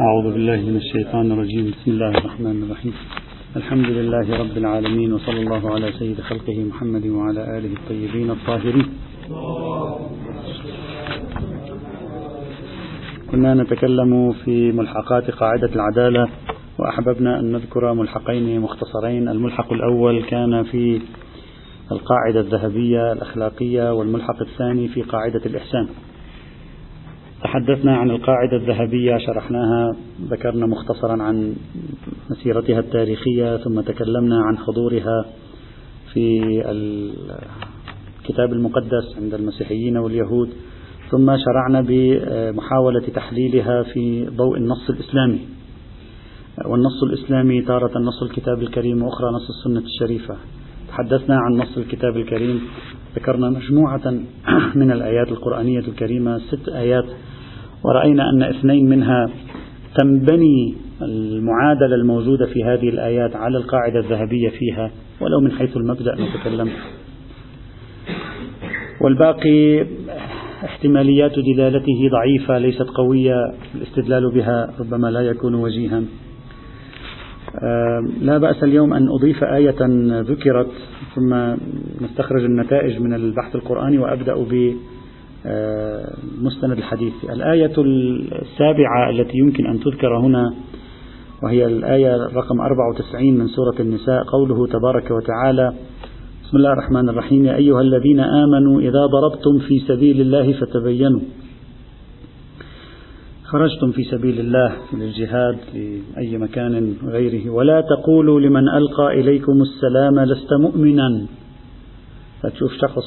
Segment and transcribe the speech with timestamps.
[0.00, 1.70] أعوذ بالله من الشيطان الرجيم.
[1.70, 2.94] بسم الله الرحمن الرحيم.
[3.56, 8.86] الحمد لله رب العالمين وصلى الله على سيد خلقه محمد وعلى آله الطيبين الطاهرين.
[13.30, 16.28] كنا نتكلم في ملحقات قاعدة العدالة
[16.78, 19.28] وأحببنا أن نذكر ملحقين مختصرين.
[19.28, 21.00] الملحق الأول كان في
[21.92, 25.88] القاعدة الذهبية الأخلاقية والملحق الثاني في قاعدة الإحسان.
[27.44, 29.96] تحدثنا عن القاعدة الذهبية شرحناها
[30.30, 31.54] ذكرنا مختصرا عن
[32.30, 35.24] مسيرتها التاريخية ثم تكلمنا عن حضورها
[36.12, 36.40] في
[38.20, 40.48] الكتاب المقدس عند المسيحيين واليهود
[41.10, 45.40] ثم شرعنا بمحاولة تحليلها في ضوء النص الإسلامي.
[46.66, 50.36] والنص الإسلامي تارة نص الكتاب الكريم وأخرى نص السنة الشريفة.
[50.88, 52.60] تحدثنا عن نص الكتاب الكريم
[53.16, 54.10] ذكرنا مجموعة
[54.74, 57.04] من الآيات القرآنية الكريمة ست آيات
[57.84, 59.30] ورأينا أن اثنين منها
[59.94, 66.68] تنبني المعادلة الموجودة في هذه الآيات على القاعدة الذهبية فيها ولو من حيث المبدأ نتكلم.
[69.00, 69.86] والباقي
[70.64, 73.34] احتماليات دلالته ضعيفة ليست قوية
[73.74, 76.02] الاستدلال بها ربما لا يكون وجيها.
[78.22, 79.76] لا بأس اليوم أن أضيف آية
[80.20, 80.70] ذكرت
[81.14, 81.54] ثم
[82.04, 84.34] نستخرج النتائج من البحث القرآني وأبدأ
[86.42, 87.12] مستند الحديث.
[87.24, 87.72] الآية
[88.42, 90.54] السابعة التي يمكن أن تذكر هنا
[91.42, 95.72] وهي الآية رقم 94 من سورة النساء قوله تبارك وتعالى
[96.44, 97.44] بسم الله الرحمن الرحيم.
[97.44, 101.20] يا أيها الذين آمنوا إذا ضربتم في سبيل الله فتبينوا.
[103.44, 107.50] خرجتم في سبيل الله للجهاد في أي مكان غيره.
[107.50, 111.26] ولا تقولوا لمن ألقى إليكم السلام لست مؤمنا.
[112.44, 113.04] فتشوف شخص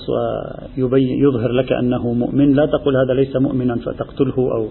[0.97, 4.67] يظهر لك أنه مؤمن لا تقول هذا ليس مؤمنا فتقتله أو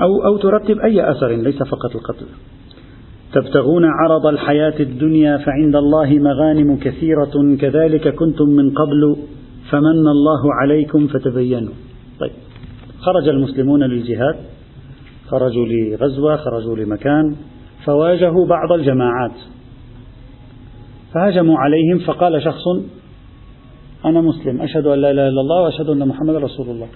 [0.00, 2.26] أو أو ترتب أي أثر ليس فقط القتل.
[3.32, 9.16] تبتغون عرض الحياة الدنيا فعند الله مغانم كثيرة كذلك كنتم من قبل
[9.70, 11.74] فمن الله عليكم فتبينوا.
[12.20, 12.32] طيب.
[13.00, 14.36] خرج المسلمون للجهاد
[15.28, 17.36] خرجوا لغزوة خرجوا لمكان
[17.84, 19.57] فواجهوا بعض الجماعات.
[21.14, 22.64] فهجموا عليهم فقال شخص
[24.04, 26.88] أنا مسلم أشهد أن لا إله إلا الله وأشهد أن محمد رسول الله.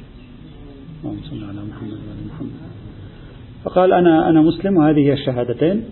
[1.04, 2.50] اللهم صل على محمد وعلى محمد.
[3.64, 5.84] فقال أنا أنا مسلم وهذه الشهادتين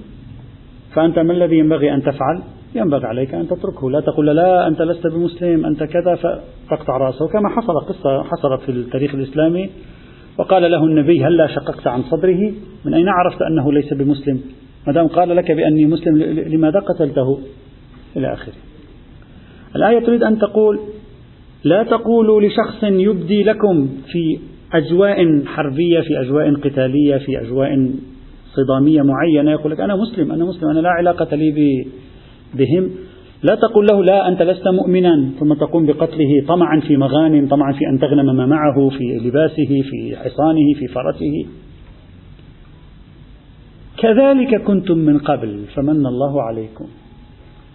[0.94, 2.42] فأنت ما الذي ينبغي أن تفعل؟
[2.74, 3.90] ينبغي عليك أن تتركه.
[3.90, 8.72] لا تقول لا أنت لست بمسلم أنت كذا فتقطع رأسه كما حصل قصة حصلت في
[8.72, 9.70] التاريخ الإسلامي.
[10.38, 12.52] وقال له النبي هلا شققت عن صدره؟
[12.84, 14.40] من أين عرفت أنه ليس بمسلم؟
[14.86, 16.16] ما دام قال لك بأني مسلم
[16.52, 17.40] لماذا قتلته؟
[18.16, 18.54] إلى آخره.
[19.76, 20.80] الآية تريد أن تقول
[21.64, 24.38] لا تقولوا لشخص يبدي لكم في
[24.72, 27.90] أجواء حربية في أجواء قتالية في أجواء
[28.54, 31.84] صدامية معينة يقول لك أنا مسلم أنا مسلم أنا لا علاقة لي
[32.54, 32.90] بهم.
[33.42, 37.86] لا تقول له لا أنت لست مؤمنا ثم تقوم بقتله طمعا في مغانم طمعا في
[37.92, 41.46] أن تغنم ما معه في لباسه في حصانه في فرسه.
[43.98, 46.86] كذلك كنتم من قبل فمن الله عليكم.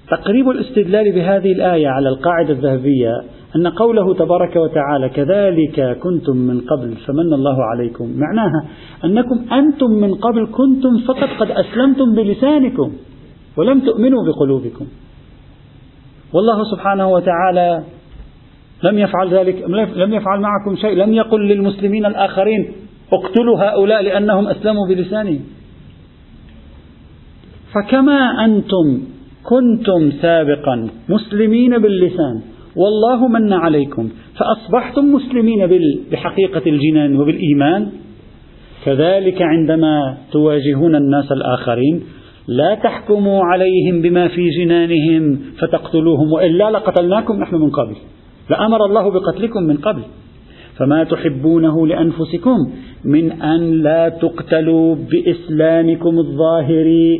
[0.09, 3.11] تقريب الاستدلال بهذه الآية على القاعدة الذهبية
[3.55, 8.67] أن قوله تبارك وتعالى كذلك كنتم من قبل فمن الله عليكم معناها
[9.05, 12.93] أنكم أنتم من قبل كنتم فقط قد أسلمتم بلسانكم
[13.57, 14.85] ولم تؤمنوا بقلوبكم
[16.33, 17.83] والله سبحانه وتعالى
[18.83, 19.63] لم يفعل ذلك
[19.95, 22.71] لم يفعل معكم شيء لم يقل للمسلمين الآخرين
[23.13, 25.39] اقتلوا هؤلاء لأنهم أسلموا بلسانهم.
[27.73, 29.14] فكما أنتم
[29.49, 32.41] كنتم سابقا مسلمين باللسان.
[32.75, 34.09] والله من عليكم.
[34.37, 35.61] فأصبحتم مسلمين
[36.11, 37.87] بحقيقة الجنان وبالإيمان.
[38.85, 42.01] كذلك عندما تواجهون الناس الآخرين
[42.47, 47.95] لا تحكموا عليهم بما في جنانهم فتقتلوهم وإلا لقتلناكم نحن من قبل.
[48.49, 50.01] لأمر الله بقتلكم من قبل.
[50.77, 52.57] فما تحبونه لأنفسكم
[53.05, 57.19] من أن لا تقتلوا بإسلامكم الظاهر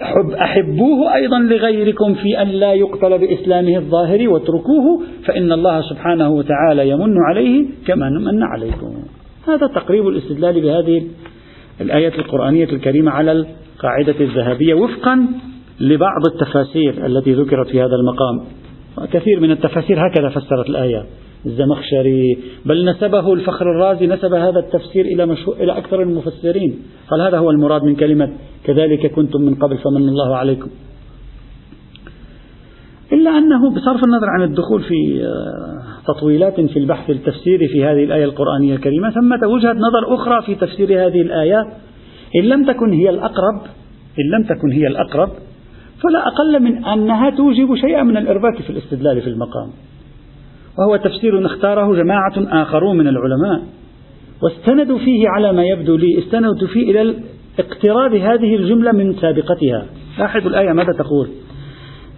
[0.00, 6.88] حب أحبوه أيضا لغيركم في أن لا يقتل بإسلامه الظاهر واتركوه فإن الله سبحانه وتعالى
[6.88, 8.94] يمن عليه كما من عليكم.
[9.48, 11.02] هذا تقريب الاستدلال بهذه
[11.80, 15.26] الآية القرآنية الكريمة على القاعدة الذهبية وفقا
[15.80, 18.44] لبعض التفاسير التي ذكرت في هذا المقام.
[19.12, 21.06] كثير من التفاسير هكذا فسرت الآية.
[21.46, 22.38] الزمخشري.
[22.64, 26.78] بل نسبه الفخر الرازي نسب هذا التفسير إلى, مشهور إلى أكثر المفسرين.
[27.10, 28.32] قال هذا هو المراد من كلمة
[28.64, 30.68] كذلك كنتم من قبل فمن الله عليكم.
[33.12, 35.28] إلا أنه بصرف النظر عن الدخول في
[36.06, 41.06] تطويلات في البحث التفسيري في هذه الآية القرآنية الكريمة ثمة وجهة نظر أخرى في تفسير
[41.06, 41.66] هذه الآية
[42.36, 43.60] إن لم تكن هي الأقرب
[44.18, 45.28] إن لم تكن هي الأقرب
[46.02, 49.70] فلا أقل من أنها توجب شيئا من الإرباك في الاستدلال في المقام.
[50.78, 53.62] وهو تفسير اختاره جماعة آخرون من العلماء.
[54.42, 57.14] واستندوا فيه على ما يبدو لي استندوا فيه إلى
[57.58, 59.86] اقتراب هذه الجملة من سابقتها.
[60.18, 61.28] لاحظوا الآية ماذا تقول؟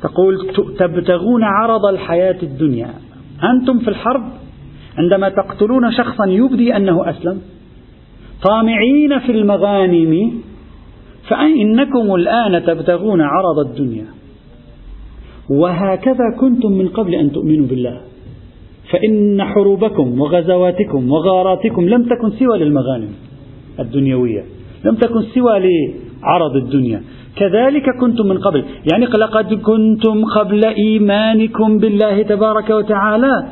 [0.02, 0.38] تقول
[0.78, 2.90] تبتغون عرض الحياة الدنيا.
[3.44, 4.22] أنتم في الحرب
[4.98, 7.40] عندما تقتلون شخصا يبدي أنه أسلم.
[8.48, 10.32] طامعين في المغانم
[11.28, 14.06] فإنكم الآن تبتغون عرض الدنيا؟
[15.50, 18.00] وهكذا كنتم من قبل أن تؤمنوا بالله.
[18.90, 23.08] فإن حروبكم وغزواتكم وغاراتكم لم تكن سوى للمغانم
[23.80, 24.44] الدنيوية
[24.84, 27.02] لم تكن سوى لعرض الدنيا.
[27.36, 28.64] كذلك كنتم من قبل.
[28.92, 33.48] يعني لقد كنتم قبل إيمانكم بالله تبارك وتعالى.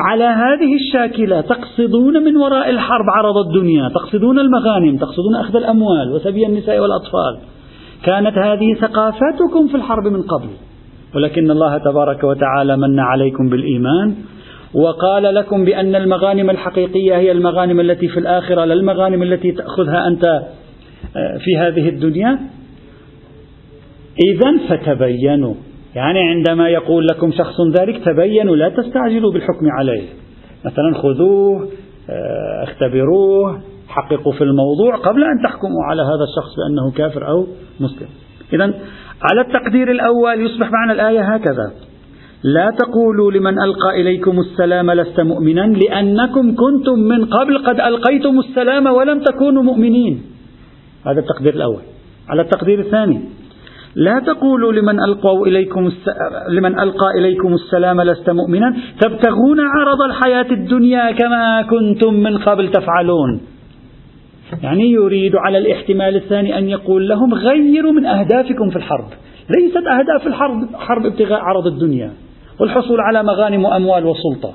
[0.00, 6.46] على هذه الشاكلة تقصدون من وراء الحرب عرض الدنيا تقصدون المغانم تقصدون أخذ الأموال وسبي
[6.46, 7.38] النساء والأطفال.
[8.04, 10.48] كانت هذه ثقافتكم في الحرب من قبل.
[11.14, 14.14] ولكن الله تبارك وتعالى من عليكم بالإيمان.
[14.74, 20.24] وقال لكم بأن المغانم الحقيقية هي المغانم التي في الآخرة لا المغانم التي تأخذها أنت
[21.16, 22.38] آه، في هذه الدنيا.
[24.26, 25.54] إذا فتبينوا.
[25.94, 30.02] يعني عندما يقول لكم شخص ذلك تبينوا لا تستعجلوا بالحكم عليه.
[30.64, 31.68] مثلا خذوه
[32.10, 37.46] آه، اختبروه حققوا في الموضوع قبل أن تحكموا على هذا الشخص بأنه كافر أو
[37.80, 38.08] مسلم.
[38.52, 38.64] إذا
[39.30, 41.91] على التقدير الأول يصبح معنى الآية هكذا.
[42.44, 48.86] لا تقولوا لمن ألقى إليكم السلام لست مؤمنا لأنكم كنتم من قبل قد ألقيتم السلام
[48.86, 50.22] ولم تكونوا مؤمنين.
[51.06, 51.82] هذا التقدير الأول.
[52.28, 53.20] على التقدير الثاني
[53.94, 56.08] لا تقولوا لمن ألقوا إليكم الس...
[56.48, 58.76] لمن ألقى إليكم السلام لست مؤمنا.
[59.00, 63.40] تبتغون عرض الحياة الدنيا كما كنتم من قبل تفعلون.
[64.62, 69.08] يعني يريد على الاحتمال الثاني أن يقول لهم غيروا من أهدافكم في الحرب.
[69.56, 72.10] ليست أهداف الحرب حرب ابتغاء عرض الدنيا.
[72.62, 74.54] والحصول على مغانم وأموال وسلطة.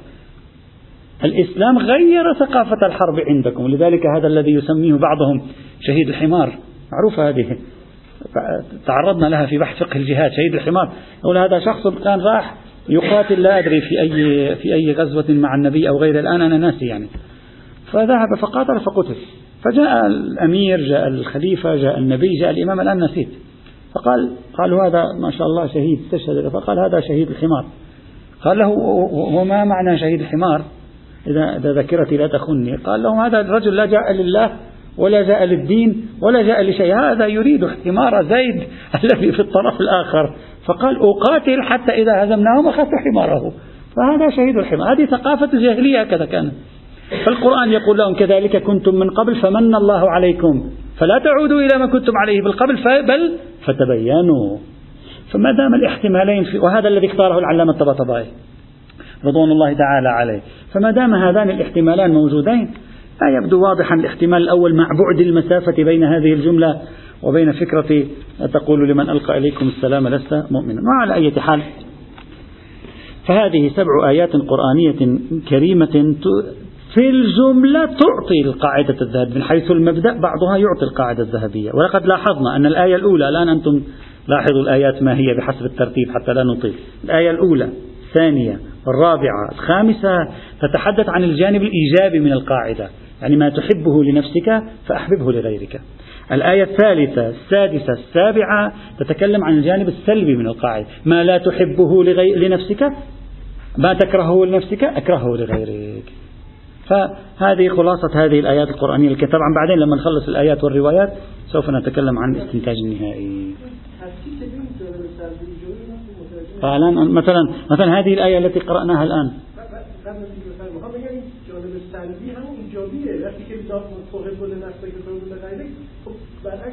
[1.24, 5.42] الإسلام غير ثقافة الحرب عندكم لذلك هذا الذي يسميه بعضهم
[5.82, 6.58] شهيد الحمار.
[6.92, 7.58] معروفة هذه.
[8.86, 10.92] تعرضنا لها في بحث فقه الجهاد شهيد الحمار.
[11.20, 12.56] يقول هذا شخص كان راح
[12.90, 16.86] يقاتل لا أدري في أي في أي غزوة مع النبي أو غيره الآن أنا ناسي
[16.86, 17.08] يعني.
[17.92, 19.16] فذهب فقاتل فقتل.
[19.66, 23.30] فجاء الأمير جاء الخليفة جاء النبي جاء الإمام الآن نسيت.
[23.96, 27.66] فقال قالوا هذا ما شاء الله شهيد استشهد فقال هذا شهيد الحمار.
[28.44, 28.68] قال له
[29.34, 30.62] وما معنى شهيد الحمار؟
[31.28, 32.76] إذا ذاكرتي لا تخني.
[32.76, 34.52] قال لهم هذا الرجل لا جاء لله
[34.98, 37.00] ولا جاء للدين ولا جاء لشيء.
[37.00, 38.64] هذا يريد حمار زيد
[39.04, 40.36] الذي في الطرف الآخر.
[40.66, 43.54] فقال أقاتل حتى إذا هزمناهم أخذت حماره.
[43.96, 44.94] فهذا شهيد الحمار.
[44.94, 46.54] هذه ثقافة الجاهلية هكذا كانت
[47.26, 50.70] فالقرآن يقول لهم كذلك كنتم من قبل فمن الله عليكم.
[51.00, 52.76] فلا تعودوا إلى ما كنتم عليه بالقبل
[53.08, 54.58] بل فتبينوا.
[55.34, 58.28] فما دام الاحتمالين في وهذا الذي اختاره العلامة الطباطبائي
[59.26, 60.42] رضوان الله تعالى عليه.
[60.74, 62.74] فما دام هذان الاحتمالان موجودين
[63.22, 66.82] لا يبدو واضحا الاحتمال الأول مع بعد المسافة بين هذه الجملة
[67.24, 68.06] وبين فكرة
[68.54, 70.82] تقول لمن ألقى إليكم السلام لست مؤمنا.
[70.88, 71.62] وعلى أي حال
[73.28, 75.20] فهذه سبع آيات قرآنية
[75.50, 76.16] كريمة
[76.94, 81.72] في الجملة تعطي القاعدة الذهبية من حيث المبدأ بعضها يعطي القاعدة الذهبية.
[81.74, 83.82] ولقد لاحظنا أن الآية الأولى الآن أنتم
[84.28, 86.74] لاحظوا الآيات ما هي بحسب الترتيب حتى لا نطيل.
[87.04, 87.70] الآية الأولى
[88.08, 90.28] الثانية الرابعة الخامسة
[90.62, 92.90] تتحدث عن الجانب الإيجابي من القاعدة
[93.22, 95.82] يعني ما تحبه لنفسك فأحببه لغيرك.
[96.32, 102.36] الآية الثالثة السادسة السابعة تتكلم عن الجانب السلبي من القاعدة ما لا تحبه لغي...
[102.36, 102.92] لنفسك
[103.78, 106.04] ما تكرهه لنفسك أكرهه لغيرك.
[106.90, 111.14] فهذه خلاصة هذه الآيات القرآنية طبعا بعدين لما نخلص الآيات والروايات
[111.48, 113.56] سوف نتكلم عن الاستنتاج النهائي.
[116.62, 119.32] فالآن مثلا مثلا هذه الآية التي قرأناها الآن.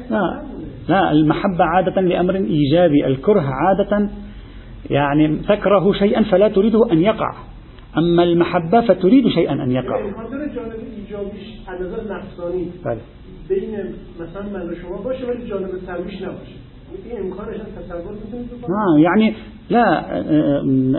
[0.09, 0.43] لا.
[0.89, 3.07] لا المحبة عادة لأمر إيجابي.
[3.07, 4.09] الكره عادة
[4.89, 7.35] يعني تكره شيئا فلا تريده أن يقع.
[7.97, 10.11] أما المحبة فتريد شيئا أن يقع.
[13.49, 16.29] بین مثلا من شما باشه ولی جانب نباشه.
[18.69, 19.33] آه يعني
[19.69, 20.01] لا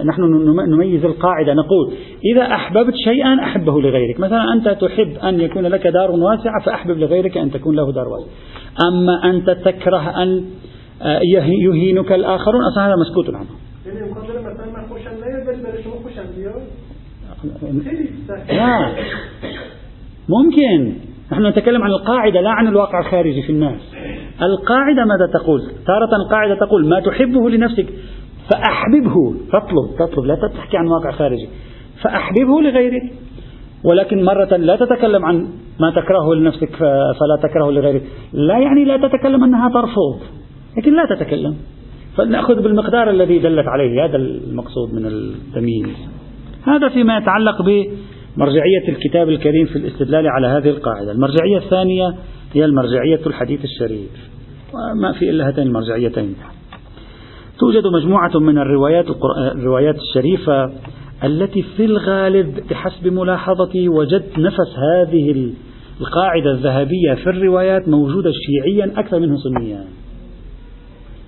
[0.04, 0.22] نحن
[0.68, 1.54] نميز القاعدة.
[1.54, 1.92] نقول
[2.34, 4.20] إذا أحببت شيئا أحبه لغيرك.
[4.20, 8.28] مثلا أنت تحب أن يكون لك دار واسعة فأحبب لغيرك أن تكون له دار واسعة
[8.88, 10.44] أما أنت تكره أن
[11.34, 13.46] يهينك الآخرون أصلا هذا مسكوت عنه
[18.48, 18.92] لا
[20.28, 20.94] ممكن.
[21.32, 23.80] نحن نتكلم عن القاعدة لا عن الواقع الخارجي في الناس.
[24.42, 27.86] القاعدة ماذا تقول؟ تارة القاعدة تقول ما تحبه لنفسك
[28.50, 31.48] فأحببه تطلب تطلب لا تحكي عن واقع خارجي
[32.02, 33.02] فأحببه لغيرك.
[33.84, 35.48] ولكن مرة لا تتكلم عن
[35.80, 36.76] ما تكرهه لنفسك
[37.18, 38.02] فلا تكرهه لغيرك.
[38.32, 40.20] لا يعني لا تتكلم أنها ترفض
[40.76, 41.56] لكن لا تتكلم.
[42.16, 45.96] فنأخذ بالمقدار الذي دلت عليه هذا المقصود من التمييز.
[46.64, 47.62] هذا فيما يتعلق
[48.36, 51.12] بمرجعية الكتاب الكريم في الاستدلال على هذه القاعدة.
[51.12, 52.14] المرجعية الثانية
[52.52, 54.10] هي المرجعية الحديث الشريف.
[54.74, 56.34] وما في إلا هاتين المرجعيتين.
[57.58, 59.04] توجد مجموعة من الروايات
[59.52, 60.72] الروايات الشريفة
[61.24, 65.52] التي في الغالب بحسب ملاحظتي وجدت نفس هذه
[66.00, 69.84] القاعدة الذهبية في الروايات موجودة شيعيا أكثر منه سنيا.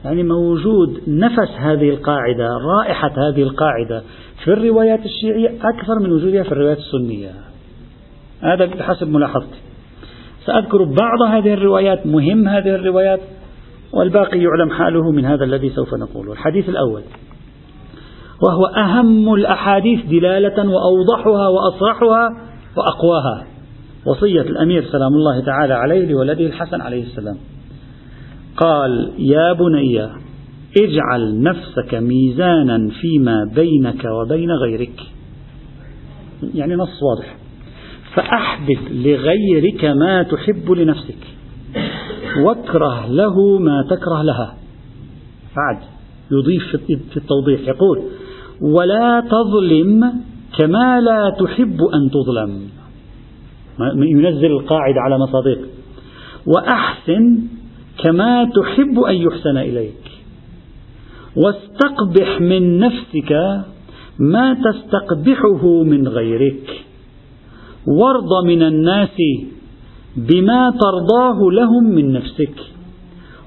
[0.08, 2.48] يعني موجود نفس هذه القاعدة
[2.78, 4.02] رائحة هذه القاعدة
[4.44, 7.30] في الروايات الشيعية أكثر من وجودها في الروايات السنية.
[8.40, 9.58] هذا بحسب ملاحظتي.
[10.46, 13.20] سأذكر بعض هذه الروايات مهم هذه الروايات
[13.92, 16.32] والباقي يعلم حاله من هذا الذي سوف نقوله.
[16.32, 17.02] الحديث الأول.
[18.42, 22.28] وهو أهم الأحاديث دلالة وأوضحها وأصرحها
[22.76, 23.46] وأقواها.
[24.06, 27.36] وصية الأمير سلام الله تعالى عليه لولده الحسن عليه السلام.
[28.60, 30.08] قال يا بني
[30.80, 35.00] اجعل نفسك ميزانا فيما بينك وبين غيرك.
[36.54, 37.36] يعني نص واضح.
[38.14, 41.18] فأحبب لغيرك ما تحب لنفسك
[42.44, 44.54] واكره له ما تكره لها.
[45.56, 45.78] بعد
[46.30, 48.02] يضيف في التوضيح يقول
[48.60, 50.12] ولا تظلم
[50.58, 52.68] كما لا تحب أن تظلم.
[53.94, 55.58] ينزل القاعدة على مصادق.
[56.46, 57.38] وأحسن
[58.04, 60.04] كما تحب أن يحسن إليك.
[61.36, 63.32] واستقبح من نفسك
[64.18, 66.84] ما تستقبحه من غيرك.
[67.86, 69.16] وارض من الناس
[70.16, 72.54] بما ترضاه لهم من نفسك.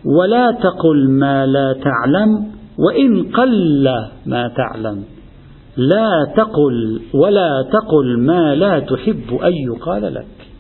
[0.06, 2.46] ولا تقل ما لا تعلم
[2.78, 3.84] وإن قل
[4.26, 5.04] ما تعلم.
[5.78, 10.51] لا تقل ولا تقل ما لا تحب أن يقال لك.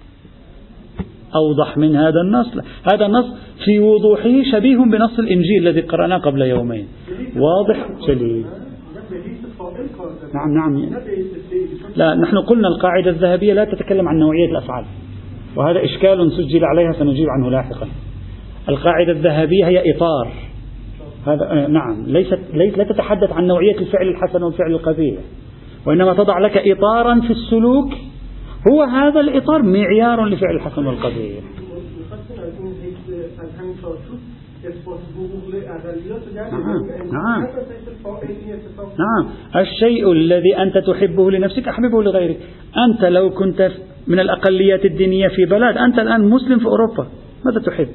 [1.36, 2.48] أوضح من هذا النص.
[2.94, 3.26] هذا النص
[3.66, 6.88] في وضوحه شبيه بنص الإنجيل الذي قرأناه قبل يومين.
[7.36, 8.46] واضح؟ جليل.
[10.34, 10.90] نعم نعم.
[11.96, 14.86] لا نحن قلنا القاعدة الذهبية لا تتكلم عن نوعية الأفعال.
[15.56, 17.88] وهذا إشكال سجل عليها سنجيب عنه لاحقا.
[18.70, 20.32] القاعدة الذهبية هي إطار.
[21.28, 22.04] هذا آه، نعم.
[22.08, 25.20] ليست ليس لا تتحدث عن نوعية الفعل الحسن والفعل القبيح.
[25.86, 27.94] وإنما تضع لك إطارا في السلوك
[28.68, 31.44] هو هذا الإطار معيار لفعل الحسن والقبيح
[37.12, 37.44] نعم.
[39.00, 39.30] نعم.
[39.56, 42.38] الشيء الذي أنت تحبه لنفسك أحببه لغيرك.
[42.78, 43.72] أنت لو كنت
[44.08, 47.08] من الأقليات الدينية في بلد أنت الآن مسلم في أوروبا
[47.46, 47.88] ماذا تحب؟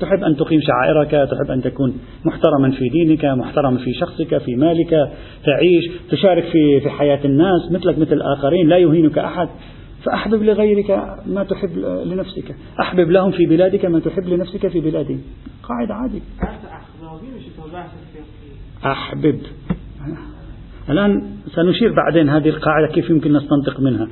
[0.00, 4.90] تحب أن تقيم شعائرك تحب أن تكون محترما في دينك محترما في شخصك في مالك
[5.44, 9.48] تعيش تشارك في, في حياة الناس مثلك مثل الآخرين لا يهينك أحد.
[10.04, 10.90] فأحبب لغيرك
[11.26, 11.70] ما تحب
[12.04, 12.54] لنفسك.
[12.80, 15.20] أحبب لهم في بلادك ما تحب لنفسك في بلادهم.
[15.62, 16.22] قاعدة عادي.
[18.84, 19.40] أحبب.
[20.90, 24.08] الآن سنشير بعدين هذه القاعدة كيف يمكن نستنطق منها.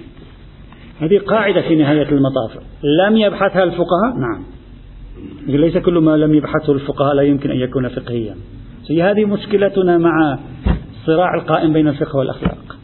[1.01, 2.59] هذه قاعدة في نهاية المطاف.
[2.83, 4.58] لم يبحثها الفقهاء؟ نعم.
[5.47, 8.35] ليس كل ما لم يبحثه الفقهاء لا يمكن أن يكون فقهيا.
[9.03, 10.39] هذه مشكلتنا مع
[10.91, 12.77] الصراع القائم بين الفقه والأخلاق.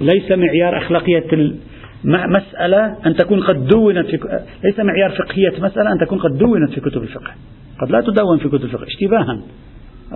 [0.00, 1.54] ليس معيار أخلاقية
[2.04, 6.80] مسألة أن تكون قد دونت في ليس معيار فقهية مسألة أن تكون قد دونت في
[6.80, 7.32] كتب الفقه.
[7.80, 9.42] قد لا تدون في كتب الفقه اشتباها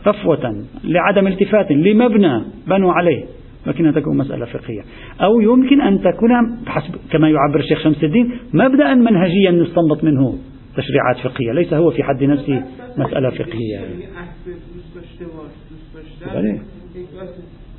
[0.07, 3.25] رفوة لعدم التفات لمبنى بنوا عليه
[3.67, 4.83] لكنها تكون مسألة فقهية.
[5.21, 6.31] أو يمكن أن تكون
[6.67, 10.39] بحسب كما يعبر الشيخ شمس الدين مبدأ منهجيا نستنبط منه.
[10.79, 11.53] تشريعات فقهية.
[11.53, 12.65] ليس هو في حد نفسه
[12.97, 13.79] مسألة فقهية.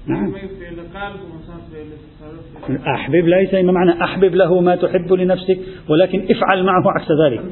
[0.07, 0.33] نعم.
[2.95, 7.43] أحبب ليس ما معنى أحبب له ما تحب لنفسك ولكن افعل معه عكس ذلك.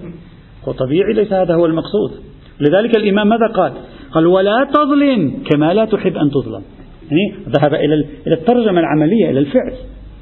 [0.68, 2.12] وطبيعي ليس هذا هو المقصود.
[2.60, 3.74] لذلك الإمام ماذا قال؟
[4.12, 6.64] قال ولا تظلم كما لا تحب أن تظلم.
[7.12, 7.96] يعني ذهب إلى
[8.28, 9.74] إلى الترجمة العملية إلى الفعل.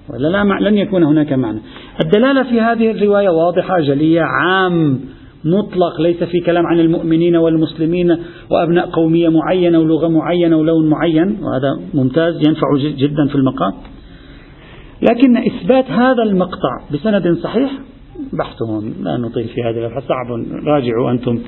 [0.10, 1.60] ولا لا لن يكون هناك معنى.
[2.04, 5.00] الدلالة في هذه الرواية واضحة جلية عام
[5.46, 8.18] مطلق ليس في كلام عن المؤمنين والمسلمين
[8.50, 13.74] وأبناء قومية معينة ولغة معينة ولون معين وهذا ممتاز ينفع جدا في المقام.
[15.02, 17.72] لكن إثبات هذا المقطع بسند صحيح
[18.34, 21.40] بحثهم لا نطيل في هذا صعب راجعوا أنتم.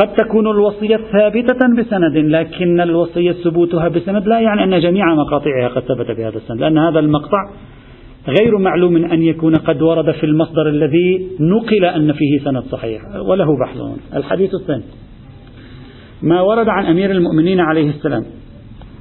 [0.00, 5.82] قد تكون الوصية ثابتة بسند لكن الوصية ثبوتها بسند لا يعني أن جميع مقاطعها قد
[5.82, 7.50] ثبت بهذا السند لأن هذا المقطع
[8.28, 13.46] غير معلوم أن يكون قد ورد في المصدر الذي نقل أن فيه سند صحيح وله
[13.60, 13.76] بحث.
[14.16, 14.84] الحديث الثاني.
[16.22, 18.24] ما ورد عن أمير المؤمنين عليه السلام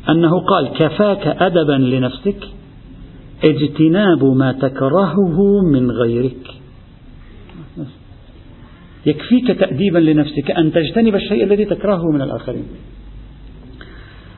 [0.10, 2.38] أنه قال كفاك أدبا لنفسك
[3.46, 5.38] اجتناب ما تكرهه
[5.74, 6.55] من غيرك.
[9.06, 12.64] يكفيك تأديبا لنفسك أن تجتنب الشيء الذي تكرهه من الآخرين.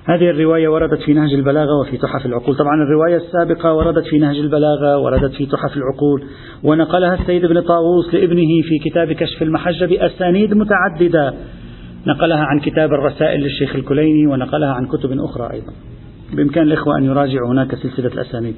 [0.06, 2.56] هذه الرواية وردت في نهج البلاغة وفي تحف العقول.
[2.56, 6.24] طبعا الرواية السابقة وردت في نهج البلاغة وردت في تحف العقول.
[6.64, 11.34] ونقلها السيد ابن طاووس لابنه في كتاب كشف المحجة بأسانيد متعددة.
[12.08, 15.74] نقلها عن كتاب الرسائل للشيخ الكليني ونقلها عن كتب أخرى أيضا.
[16.34, 18.56] بإمكان الإخوة أن يراجعوا هناك سلسلة الأسانيد.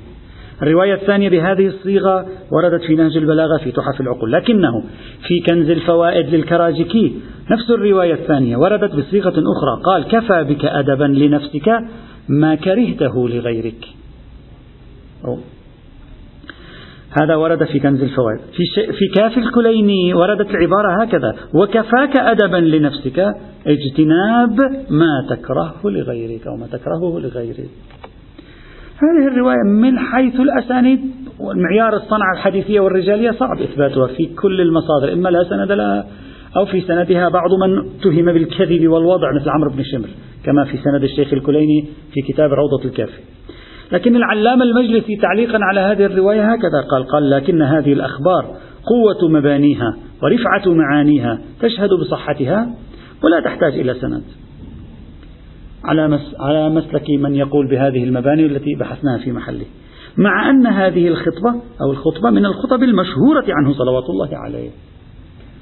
[0.64, 4.32] الرواية الثانية بهذه الصيغة وردت في نهج البلاغة في تحف العقول.
[4.32, 4.84] لكنه
[5.28, 7.16] في كنز الفوائد للكراجكي
[7.52, 9.84] نفس الرواية الثانية وردت بصيغة أخرى.
[9.84, 11.70] قال كفى بك أدبا لنفسك
[12.30, 13.86] ما كرهته لغيرك.
[15.26, 15.38] أو.
[17.22, 18.40] هذا ورد في كنز الفوائد.
[18.40, 23.20] في, في كاف الكليني وردت العبارة هكذا وكفاك أدبا لنفسك
[23.68, 27.70] اجتناب ما تكرهه لغيرك أو ما تكرهه لغيرك.
[29.02, 31.00] هذه الرواية من حيث الأسانيد
[31.40, 36.08] والمعيار الصنعة الحديثية والرجالية صعب إثباتها في كل المصادر إما لا سند لها
[36.58, 40.08] أو في سندها بعض من اتهم بالكذب والوضع مثل عمرو بن شمر
[40.46, 43.22] كما في سند الشيخ الكليني في كتاب روضة الكافي
[43.92, 48.46] لكن العلامة المجلسي تعليقا على هذه الرواية هكذا قال قال لكن هذه الأخبار
[48.86, 52.70] قوة مبانيها ورفعة معانيها تشهد بصحتها
[53.24, 54.24] ولا تحتاج إلى سند.
[55.84, 59.66] على مس على مسلك من يقول بهذه المباني التي بحثناها في محله.
[60.18, 64.70] مع أن هذه الخطبة أو الخطبة من الخطب المشهورة عنه صلوات الله عليه.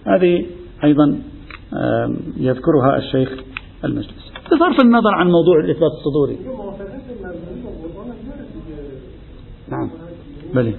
[0.08, 0.46] هذه
[0.84, 1.20] أيضا
[2.38, 3.30] يذكرها الشيخ
[3.86, 4.32] المجلس.
[4.46, 6.38] بصرف النظر عن موضوع الإثبات الصدوري.
[9.70, 9.90] نعم.
[10.56, 10.74] بلي.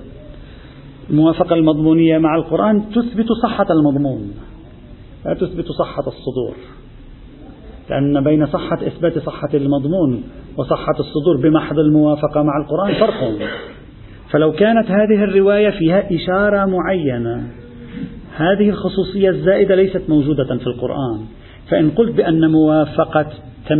[1.11, 4.35] الموافقة المضمونية مع القرآن تثبت صحة المضمون.
[5.25, 6.55] لا تثبت صحة الصدور.
[7.91, 10.23] لأن بين صحة إثبات صحة المضمون
[10.57, 13.49] وصحة الصدور بمحض الموافقة مع القرآن فرق.
[14.31, 17.49] فلو كانت هذه الرواية فيها إشارة معينة
[18.37, 21.21] هذه الخصوصية الزائدة ليست موجودة في القرآن.
[21.71, 23.27] فإن قلت بأن موافقة
[23.69, 23.73] 80%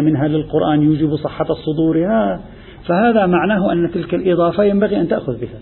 [0.00, 2.40] منها للقرآن يوجب صحة صدورها
[2.86, 5.58] فهذا معناه أن تلك الإضافة ينبغي أن تأخذ بها.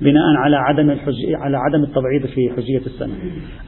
[0.00, 1.14] بناء على عدم الحج...
[1.34, 3.14] على عدم التبعيض في حجية السنة.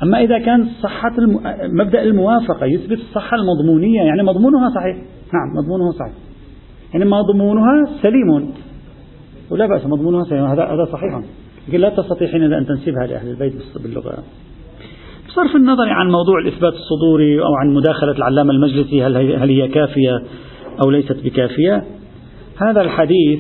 [0.03, 1.41] أما إذا كان صحة الم...
[1.81, 4.97] مبدأ الموافقة يثبت الصحة المضمونية يعني مضمونها صحيح،
[5.35, 6.13] نعم مضمونها صحيح.
[6.95, 8.53] يعني مضمونها سليم
[9.51, 11.21] ولا بأس مضمونها سليم هذا هذا صحيح.
[11.69, 14.19] لكن لا تستطيع حينئذ أن تنسبها لأهل البيت باللغة.
[15.29, 19.69] بصرف النظر عن موضوع الإثبات الصدوري أو عن مداخلة العلامة المجلسي هل هي, هل هي
[19.69, 20.23] كافية
[20.85, 21.85] أو ليست بكافية
[22.57, 23.39] هذا الحديث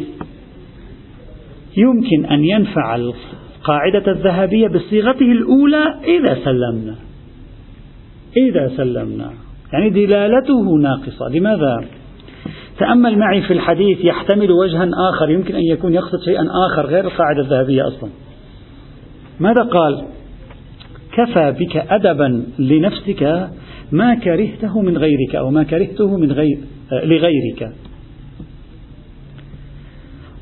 [1.76, 6.94] يمكن أن ينفع القاعدة الذهبية بصيغته الأولى إذا سلمنا.
[8.36, 9.30] إذا سلمنا.
[9.72, 11.28] يعني دلالته ناقصة.
[11.28, 11.84] لماذا؟
[12.78, 15.30] تأمل معي في الحديث يحتمل وجها آخر.
[15.30, 18.10] يمكن أن يكون يقصد شيئا آخر غير القاعدة الذهبية أصلا.
[19.40, 20.04] ماذا قال؟
[21.12, 23.48] كفى بك أدبا لنفسك
[23.92, 26.58] ما كرهته من غيرك أو ما كرهته من غير
[26.92, 27.72] لغيرك.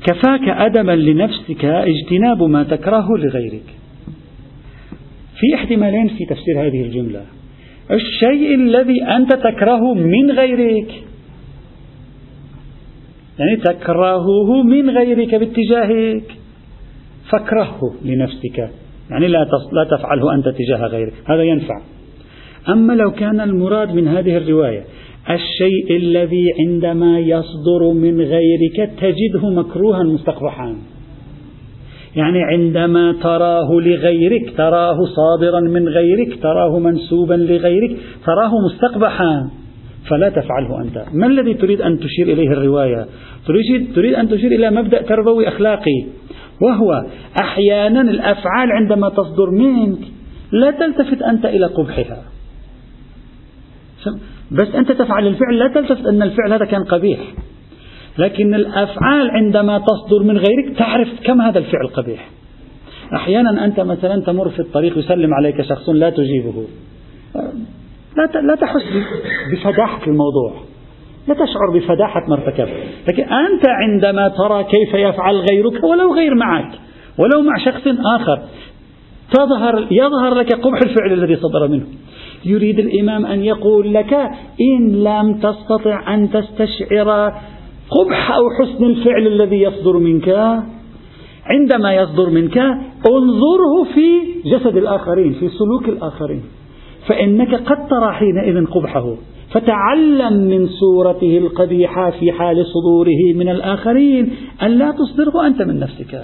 [0.03, 3.75] كفاك أدبا لنفسك اجتناب ما تكره لغيرك.
[5.39, 7.21] في احتمالين في تفسير هذه الجملة.
[7.91, 10.91] الشيء الذي أنت تكرهه من غيرك.
[13.39, 16.23] يعني تكرهه من غيرك باتجاهك.
[17.29, 18.69] فاكرهه لنفسك.
[19.09, 21.13] يعني لا لا تفعله أنت تجاه غيرك.
[21.25, 21.81] هذا ينفع.
[22.69, 24.83] أما لو كان المراد من هذه الرواية
[25.29, 30.75] الشيء الذي عندما يصدر من غيرك تجده مكروها مستقبحا.
[32.15, 39.49] يعني عندما تراه لغيرك تراه صادرا من غيرك تراه منسوبا لغيرك تراه مستقبحا.
[40.09, 41.05] فلا تفعله أنت.
[41.13, 43.05] ما الذي تريد أن تشير إليه الرواية؟
[43.47, 46.05] تريد, تريد أن تشير إلى مبدأ تربوي أخلاقي
[46.61, 47.05] وهو
[47.39, 49.99] أحيانا الأفعال عندما تصدر منك
[50.51, 52.23] لا تلتفت أنت إلى قبحها.
[54.51, 57.19] بس أنت تفعل الفعل لا تلتفت أن الفعل هذا كان قبيح.
[58.17, 62.29] لكن الأفعال عندما تصدر من غيرك تعرف كم هذا الفعل قبيح.
[63.15, 66.65] أحيانا أنت مثلا تمر في الطريق يسلم عليك شخص لا تجيبه.
[68.17, 68.83] لا لا تحس
[69.51, 70.53] بفداحة الموضوع.
[71.27, 72.73] لا تشعر بفداحة ما ارتكبت
[73.09, 76.71] لكن أنت عندما ترى كيف يفعل غيرك ولو غير معك
[77.17, 78.41] ولو مع شخص آخر
[79.33, 81.85] تظهر يظهر لك قبح الفعل الذي صدر منه.
[82.45, 84.13] يريد الإمام أن يقول لك
[84.61, 87.33] إن لم تستطع أن تستشعر
[87.89, 90.29] قبح أو حسن الفعل الذي يصدر منك
[91.45, 92.57] عندما يصدر منك
[93.07, 96.43] انظره في جسد الآخرين في سلوك الآخرين
[97.07, 99.15] فإنك قد ترى حينئذ قبحه
[99.51, 106.21] فتعلم من صورته القبيحة في حال صدوره من الآخرين أن لا تصدره أنت من نفسك.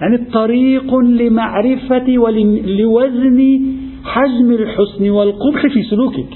[0.00, 3.60] يعني طريق لمعرفة ولوزن
[4.04, 6.32] حجم الحسن والقبح في سلوكك.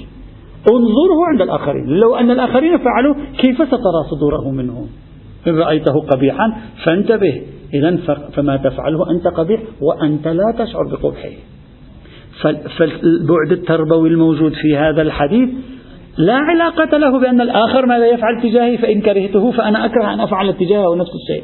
[0.71, 1.85] انظره عند الآخرين.
[1.87, 4.87] لو أن الآخرين فعلوا كيف سترى صدوره منهم؟
[5.47, 6.53] إن رأيته قبيحا
[6.85, 7.41] فانتبه.
[7.73, 7.97] إذا
[8.35, 11.29] فما تفعله أنت قبيح وأنت لا تشعر بقبحه.
[12.77, 15.49] فالبعد التربوي الموجود في هذا الحديث
[16.17, 20.95] لا علاقة له بأن الآخر ماذا يفعل تجاهي فإن كرهته فأنا أكره أن أفعل تجاهه
[20.95, 21.43] نفس الشيء.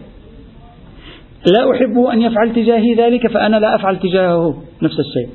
[1.46, 5.30] لا أحبه أن يفعل تجاهي ذلك فأنا لا أفعل تجاهه نفس الشيء.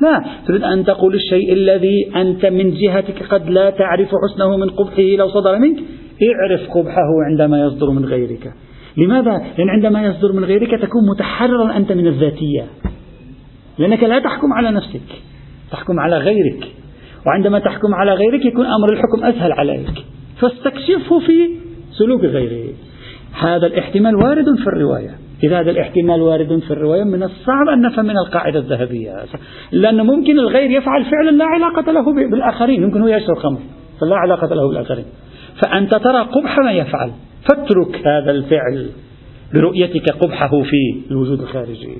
[0.00, 5.02] لا تريد أن تقول الشيء الذي أنت من جهتك قد لا تعرف حسنه من قبحه
[5.02, 5.78] لو صدر منك.
[6.22, 8.52] اعرف قبحه عندما يصدر من غيرك.
[8.96, 12.66] لماذا؟ لأن عندما يصدر من غيرك تكون متحررا أنت من الذاتية.
[13.78, 15.22] لأنك لا تحكم على نفسك
[15.70, 16.68] تحكم على غيرك.
[17.26, 20.04] وعندما تحكم على غيرك يكون أمر الحكم أسهل عليك.
[20.40, 21.50] فاستكشفه في
[21.98, 22.74] سلوك غيره.
[23.38, 25.10] هذا الاحتمال وارد في الرواية.
[25.44, 29.12] إذا هذا الاحتمال وارد في الرواية من الصعب أن نفهم من القاعدة الذهبية.
[29.72, 32.82] لأن ممكن الغير يفعل فعلا لا علاقة له بالآخرين.
[32.82, 33.58] يمكن هو يشرب خمر
[34.00, 35.04] فلا علاقة له بالآخرين.
[35.62, 37.10] فأنت ترى قبح ما يفعل.
[37.48, 38.86] فاترك هذا الفعل
[39.54, 41.96] برؤيتك قبحه في الوجود الخارجي.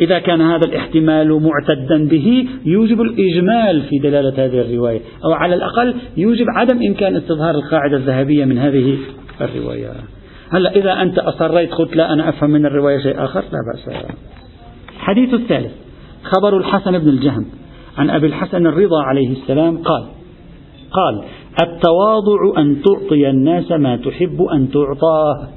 [0.00, 5.00] إذا كان هذا الاحتمال معتدا به يوجب الإجمال في دلالة هذه الرواية.
[5.24, 8.98] أو على الأقل يوجب عدم إمكان استظهار القاعدة الذهبية من هذه
[9.40, 9.90] الرواية.
[10.50, 14.04] هلا إذا أنت أصريت قلت لا أنا أفهم من الرواية شيء آخر لا بأس.
[14.96, 15.72] الحديث الثالث
[16.22, 17.46] خبر الحسن بن الجهم
[17.98, 20.06] عن أبي الحسن الرضا عليه السلام قال
[20.90, 21.24] قال
[21.62, 25.48] التواضع أن تعطي الناس ما تحب أن تعطاه.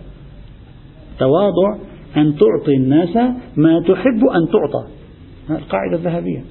[1.19, 1.78] تواضع
[2.17, 3.15] أن تعطي الناس
[3.58, 4.88] ما تحب أن تعطى
[5.49, 6.43] القاعدة الذهبية.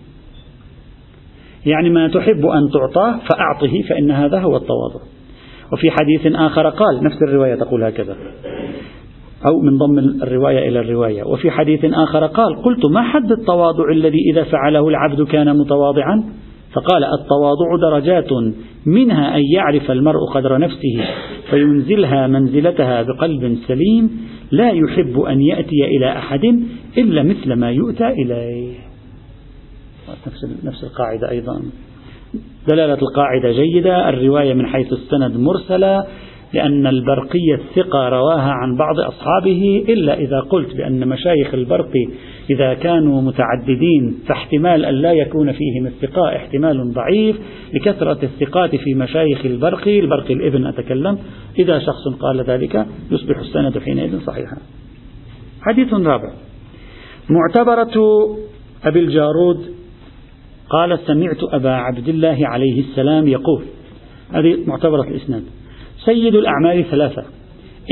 [1.67, 5.01] يعني ما تحب أن تعطاه فأعطه فإن هذا هو التواضع.
[5.73, 8.17] وفي حديث آخر قال نفس الرواية تقول هكذا.
[9.47, 11.23] أو من ضم الرواية إلى الرواية.
[11.25, 16.25] وفي حديث آخر قال قلت ما حد التواضع الذي إذا فعله العبد كان متواضعا؟
[16.73, 18.31] فقال التواضع درجات
[18.87, 21.05] منها أن يعرف المرء قدر نفسه
[21.51, 24.11] فينزلها منزلتها بقلب سليم
[24.51, 26.45] لا يحب أن يأتي إلى أحد
[26.99, 28.75] إلا مثل ما يؤتى إليه.
[30.65, 31.63] نفس, القاعدة أيضا.
[32.69, 36.05] دلالة القاعدة جيدة الرواية من حيث السند مرسلة
[36.55, 42.09] لأن البرقي الثقة رواها عن بعض أصحابه إلا إذا قلت بأن مشايخ البرقي
[42.51, 47.37] إذا كانوا متعددين فاحتمال أن لا يكون فيهم الثقاء احتمال ضعيف
[47.75, 51.19] لكثرة الثقات في مشايخ البرقي البرقي الابن أتكلم.
[51.59, 54.57] إذا شخص قال ذلك يصبح السند حينئذ صحيحا.
[55.63, 56.33] حديث رابع.
[57.31, 58.27] معتبرة
[58.85, 59.78] أبي الجارود
[60.71, 63.63] قال سمعت أبا عبد الله عليه السلام يقول
[64.33, 65.43] هذه معتبرة الإسناد
[66.05, 67.25] سيد الأعمال ثلاثة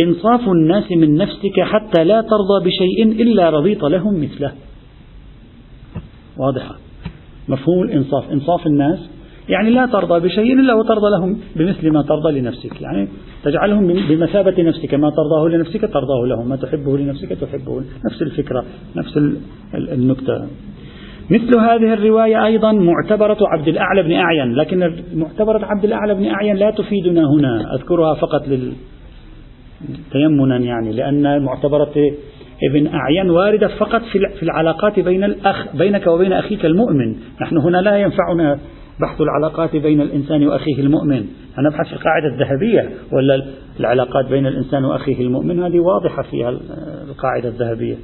[0.05, 4.53] إنصاف الناس من نفسك حتى لا ترضى بشيء إلا رضيت لهم مثله.
[6.39, 6.77] واضحة.
[7.49, 8.31] مفهوم الإنصاف.
[8.33, 8.99] إنصاف الناس
[9.49, 12.83] يعني لا ترضى بشيء إلا وترضى لهم بمثل ما ترضى لنفسك.
[12.83, 13.09] يعني
[13.45, 14.95] تجعلهم بمثابة نفسك.
[14.95, 16.49] ما ترضاه لنفسك ترضاه لهم.
[16.49, 17.85] ما تحبه لنفسك تحبه.
[18.11, 18.65] نفس الفكرة
[18.97, 19.17] نفس
[19.75, 20.49] النكتة.
[21.31, 26.57] مثل هذه الرواية أيضا معتبرة عبد الأعلى بن أعين لكن معتبرة عبد الأعلى بن أعين
[26.57, 28.73] لا تفيدنا هنا أذكرها فقط لل
[30.12, 31.93] تيمنا يعني لأن معتبرة
[32.71, 37.17] ابن أعين واردة فقط في العلاقات بين الأخ بينك وبين أخيك المؤمن.
[37.43, 38.59] نحن هنا لا ينفعنا
[39.01, 41.27] بحث العلاقات بين الإنسان وأخيه المؤمن.
[41.59, 43.47] نبحث في القاعدة الذهبية ولا
[43.81, 46.59] العلاقات بين الإنسان وأخيه المؤمن؟ هذه واضحة في
[47.09, 47.97] القاعدة الذهبية.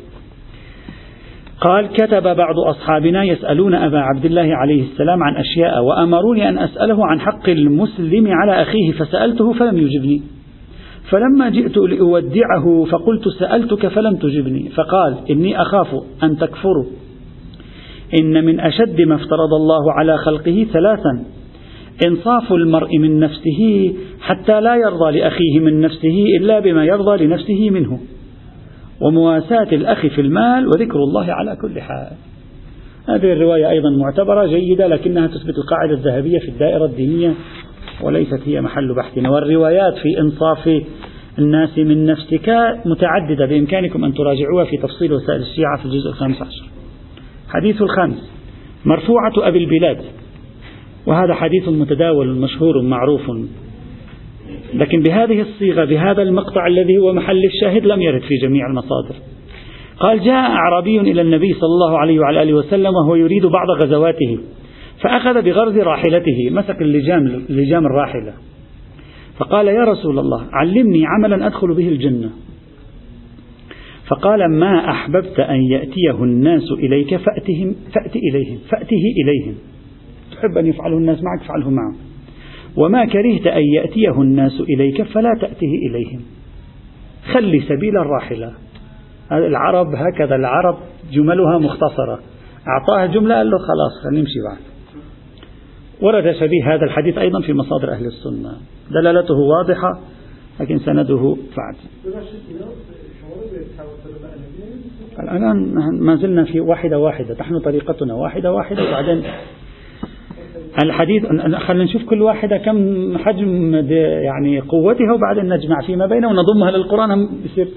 [1.62, 7.06] قال كتب بعض أصحابنا يسألون أبا عبد الله عليه السلام عن أشياء وأمروني أن أسأله
[7.06, 10.22] عن حق المسلم على أخيه فسألته فلم يجبني.
[11.10, 14.68] فلما جئت لأودعه فقلت سألتك فلم تجبني.
[14.68, 16.84] فقال إني أخاف أن تكفروا
[18.20, 21.24] إن من أشد ما افترض الله على خلقه ثلاثا
[22.06, 28.00] إنصاف المرء من نفسه حتى لا يرضى لأخيه من نفسه إلا بما يرضى لنفسه منه.
[29.02, 32.16] ومواساة الأخ في المال وذكر الله على كل حال.
[33.08, 37.34] هذه الرواية أيضا معتبرة جيدة لكنها تثبت القاعدة الذهبية في الدائرة الدينية
[38.02, 40.82] وليست هي محل بحثنا والروايات في إنصاف
[41.38, 42.48] الناس من نفسك
[42.84, 46.64] متعددة بإمكانكم أن تراجعوها في تفصيل وسائل الشيعة في الجزء الخامس عشر.
[47.48, 48.30] حديث الخامس
[48.84, 49.98] مرفوعة أبي البلاد.
[51.06, 53.30] وهذا حديث متداول مشهور معروف
[54.74, 59.14] لكن بهذه الصيغة بهذا المقطع الذي هو محل الشاهد لم يرد في جميع المصادر.
[59.98, 64.38] قال جاء أعرابي إلى النبي صلى الله عليه وعلى آله وسلم وهو يريد بعض غزواته
[65.00, 68.32] فأخذ بغرز راحلته مسك اللجام, اللجام الراحلة
[69.38, 72.30] فقال يا رسول الله علمني عملا أدخل به الجنة.
[74.08, 79.54] فقال ما أحببت أن يأتيه الناس إليك فأتهم فأت إليهم فأته إليهم.
[80.32, 82.11] تحب أن يفعله الناس معك فعله معهم.
[82.76, 86.20] وما كرهت أن يأتيه الناس إليك فلا تأته إليهم.
[87.32, 88.52] خلي سبيل الراحلة.
[89.32, 90.78] العرب هكذا العرب
[91.12, 92.18] جملها مختصرة.
[92.68, 94.60] أعطاها جملة قال له خلاص خلينا نمشي بعد.
[96.02, 98.52] ورد شبيه هذا الحديث أيضا في مصادر أهل السنة.
[98.90, 100.00] دلالته واضحة
[100.60, 101.76] لكن سنده بعد.
[105.22, 107.36] الآن ما زلنا في واحدة واحدة.
[107.40, 109.22] نحن طريقتنا واحدة واحدة وبعدين
[110.84, 111.26] الحديث
[111.66, 113.74] خلينا نشوف كل واحدة كم حجم
[114.24, 117.28] يعني قوتها وبعدين نجمع فيما بينه ونضمها للقرآن.
[117.42, 117.68] بيصير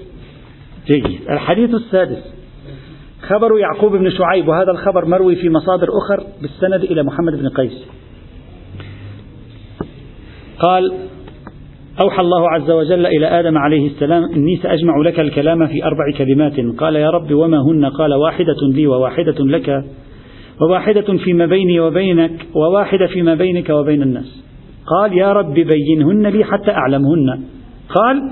[0.86, 1.04] جيد.
[1.30, 2.34] الحديث السادس.
[3.22, 7.86] خبر يعقوب بن شعيب وهذا الخبر مروي في مصادر أخر بالسند إلى محمد بن قيس.
[10.58, 10.92] قال
[12.00, 16.60] أوحى الله عز وجل إلى آدم عليه السلام إني سأجمع لك الكلام في أربع كلمات.
[16.78, 19.84] قال يا رب وما هن؟ قال واحدة لي وواحدة لك.
[20.60, 24.44] وواحدة فيما بيني وبينك وواحدة فيما بينك وبين الناس.
[24.86, 27.40] قال يا رب بينهن لي حتى أعلمهن.
[27.94, 28.30] قال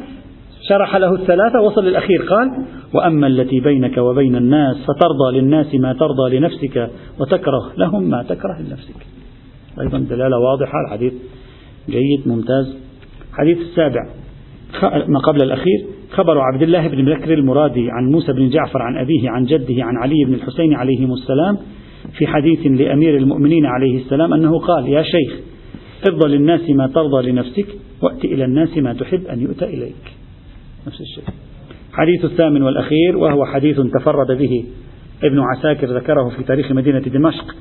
[0.68, 2.22] شرح له الثلاثة وصل للأخير.
[2.22, 8.60] قال وأما التي بينك وبين الناس فترضى للناس ما ترضى لنفسك وتكره لهم ما تكره
[8.60, 9.06] لنفسك.
[9.80, 11.12] أيضا دلالة واضحة الحديث
[11.88, 12.78] جيد ممتاز.
[13.32, 14.06] حديث السابع.
[15.08, 19.30] ما قبل الأخير خبر عبد الله بن بكر المرادي عن موسى بن جعفر عن أبيه
[19.30, 21.58] عن جده عن علي بن الحسين عليهم السلام
[22.12, 25.40] في حديث لأمير المؤمنين عليه السلام أنه قال يا شيخ
[26.08, 27.66] ارضى للناس ما ترضى لنفسك
[28.02, 30.12] وأت إلى الناس ما تحب أن يؤتى إليك.
[30.86, 31.24] نفس الشيء.
[31.92, 34.64] حديث الثامن والأخير وهو حديث تفرد به
[35.24, 37.54] ابن عساكر ذكره في تاريخ مدينة دمشق.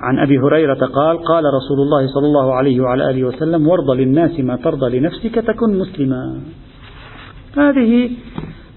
[0.00, 4.40] عن أبي هريرة قال قال رسول الله صلى الله عليه وعلى آله وسلم وارضى للناس
[4.40, 6.40] ما ترضى لنفسك تكن مسلما.
[7.56, 8.10] هذه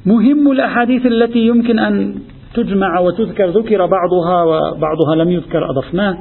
[0.05, 2.15] مهم الأحاديث التي يمكن أن
[2.57, 6.17] تجمع وتذكر ذكر بعضها وبعضها لم يذكر أضفناه.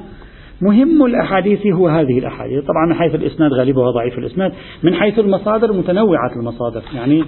[0.62, 2.64] مهم الأحاديث هو هذه الأحاديث.
[2.64, 4.52] طبعا من حيث الإسناد غالبها ضعيف الإسناد.
[4.82, 6.82] من حيث المصادر متنوعة المصادر.
[6.94, 7.24] يعني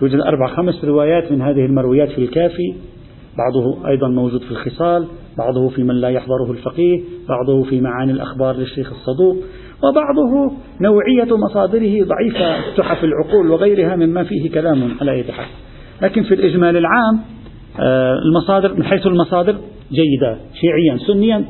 [0.00, 2.74] توجد أربع خمس روايات من هذه المرويات في الكافي.
[3.38, 5.06] بعضه أيضا موجود في الخصال
[5.38, 9.36] بعضه في من لا يحضره الفقيه بعضه في معاني الأخبار للشيخ الصدوق
[9.82, 15.46] وبعضه نوعية مصادره ضعيفة تحف العقول وغيرها مما فيه كلام على أي حال.
[16.02, 17.20] لكن في الإجمال العام
[18.26, 19.56] المصادر من حيث المصادر
[19.92, 21.44] جيدة شيعيا سنيا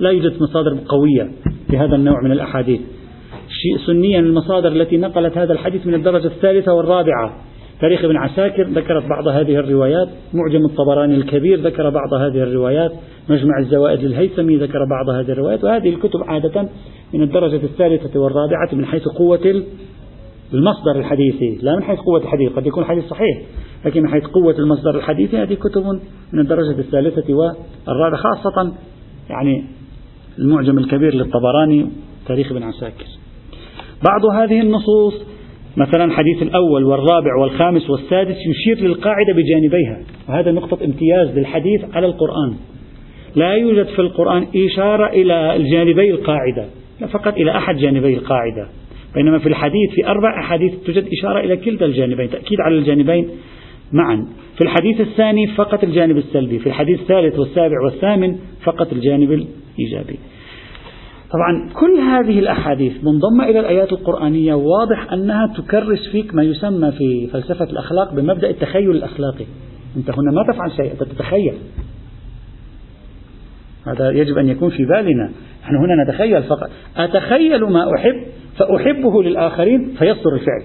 [0.00, 1.30] لا يوجد مصادر قوية
[1.70, 2.80] لهذا النوع من الأحاديث.
[3.86, 7.36] سنيا المصادر التي نقلت هذا الحديث من الدرجة الثالثة والرابعة.
[7.80, 10.08] تاريخ ابن عساكر ذكرت بعض هذه الروايات.
[10.34, 12.92] معجم الطبراني الكبير ذكر بعض هذه الروايات.
[13.28, 15.64] مجمع الزوائد للهيثمي ذكر بعض هذه الروايات.
[15.64, 16.68] وهذه الكتب عادة
[17.14, 19.62] من الدرجة الثالثة والرابعة من حيث قوة
[20.54, 23.42] المصدر الحديثي لا من حيث قوة الحديث قد يكون الحديث صحيح
[23.84, 26.00] لكن من حيث قوة المصدر الحديثي هذه كتب
[26.32, 28.72] من الدرجة الثالثة والرابعة خاصة
[29.30, 29.64] يعني
[30.38, 31.90] المعجم الكبير للطبراني
[32.26, 33.06] تاريخ ابن عساكر.
[34.08, 35.14] بعض هذه النصوص
[35.76, 42.56] مثلا حديث الأول والرابع والخامس والسادس يشير للقاعدة بجانبيها وهذا نقطة امتياز للحديث على القرآن.
[43.36, 46.66] لا يوجد في القرآن إشارة إلى الجانبي القاعدة
[47.00, 48.68] لا فقط إلى أحد جانبي القاعدة.
[49.18, 53.30] بينما في الحديث في أربع أحاديث توجد إشارة إلى كلتا الجانبين تأكيد على الجانبين
[53.92, 54.26] معا.
[54.56, 60.18] في الحديث الثاني فقط الجانب السلبي في الحديث الثالث والسابع والثامن فقط الجانب الإيجابي.
[61.30, 67.28] طبعا كل هذه الأحاديث منضمة إلى الآيات القرآنية واضح أنها تكرس فيك ما يسمى في
[67.32, 69.44] فلسفة الأخلاق بمبدأ التخيل الأخلاقي.
[69.96, 71.54] أنت هنا ما تفعل شيء أنت تتخيل.
[73.86, 75.30] هذا يجب أن يكون في بالنا.
[75.62, 76.70] نحن هنا نتخيل فقط.
[76.96, 80.62] أتخيل ما أحب؟ فأحبه للآخرين فيصدر الفعل.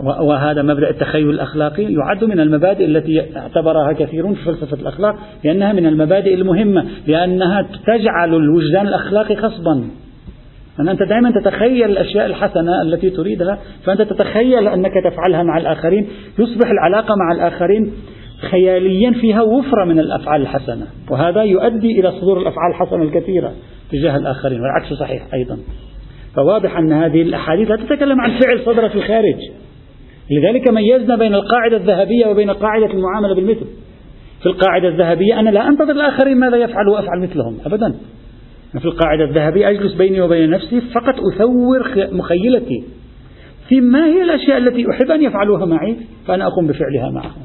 [0.00, 5.86] وهذا مبدأ التخيل الأخلاقي يعد من المبادئ التي اعتبرها كثيرون في فلسفة الأخلاق لأنها من
[5.86, 9.84] المبادئ المهمة لأنها تجعل الوجدان الأخلاقي خصبا.
[10.80, 16.06] أن أنت دائما تتخيل الأشياء الحسنة التي تريدها فأنت تتخيل أنك تفعلها مع الآخرين
[16.38, 17.92] يصبح العلاقة مع الآخرين
[18.50, 20.86] خياليا فيها وفرة من الأفعال الحسنة.
[21.10, 23.52] وهذا يؤدي إلى صدور الأفعال الحسنة الكثيرة
[23.90, 25.58] تجاه الآخرين والعكس صحيح أيضا.
[26.34, 29.36] فواضح أن هذه الأحاديث لا تتكلم عن فعل صدر في الخارج.
[30.30, 33.66] لذلك ميزنا بين القاعدة الذهبية وبين قاعدة المعاملة بالمثل.
[34.40, 37.94] في القاعدة الذهبية أنا لا أنتظر الآخرين ماذا يفعل وأفعل مثلهم أبدا.
[38.78, 42.84] في القاعدة الذهبية أجلس بيني وبين نفسي فقط أثور مخيلتي.
[43.68, 47.41] في ما هي الأشياء التي أحب أن يفعلوها معي فأنا أقوم بفعلها معهم.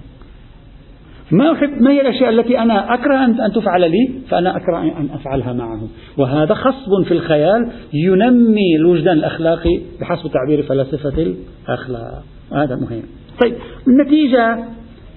[1.31, 5.53] ما أحب ما هي الأشياء التي أنا أكره أن تفعل لي؟ فأنا أكره أن أفعلها
[5.53, 11.33] معهم وهذا خصب في الخيال ينمي الوجدان الأخلاقي بحسب تعبير فلاسفة
[11.67, 12.23] الأخلاق.
[12.53, 13.01] هذا مهم.
[13.41, 13.53] طيب
[13.87, 14.57] النتيجة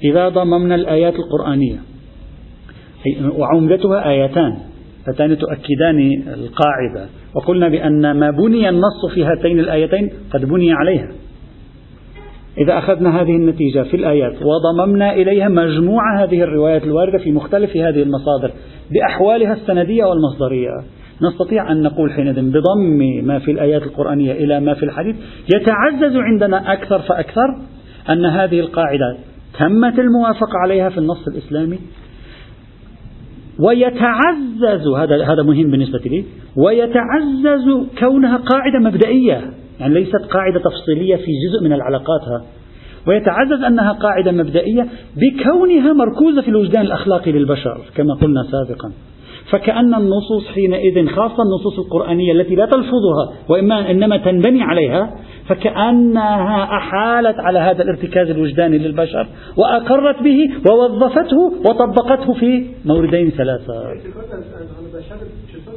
[0.05, 1.79] إذا ضممنا الآيات القرآنية
[3.39, 4.57] وعمدتها آيتان
[5.09, 7.09] هاتان تؤكدان القاعدة.
[7.35, 11.09] وقلنا بأن ما بني النص في هاتين الآيتين قد بني عليها.
[12.59, 18.03] إذا أخذنا هذه النتيجة في الآيات وضممنا إليها مجموع هذه الروايات الواردة في مختلف هذه
[18.03, 18.51] المصادر
[18.91, 20.71] بأحوالها السندية والمصدرية.
[21.23, 25.17] نستطيع أن نقول حينئذ بضم ما في الآيات القرآنية إلى ما في الحديث
[25.55, 27.57] يتعزز عندنا أكثر فأكثر
[28.11, 29.17] أن هذه القاعدة
[29.59, 31.79] تمت الموافقة عليها في النص الإسلامي.
[33.59, 36.25] ويتعزز هذا هذا مهم بالنسبة لي
[36.57, 39.60] ويتعزز كونها قاعدة مبدئية.
[39.81, 42.43] يعني ليست قاعدة تفصيلية في جزء من العلاقات
[43.09, 48.93] ويتعزز أنها قاعدة مبدئية بكونها مركوزة في الوجدان الأخلاقي للبشر كما قلنا سابقا.
[49.51, 55.11] فكأن النصوص حينئذ خاصة النصوص القرآنية التي لا تلفظها وإما إنما تنبني عليها
[55.49, 63.75] فكأنها أحالت على هذا الارتكاز الوجداني للبشر وأقرت به ووظفته وطبقته في موردين ثلاثة.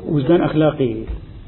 [0.10, 0.96] وجدان أخلاقي.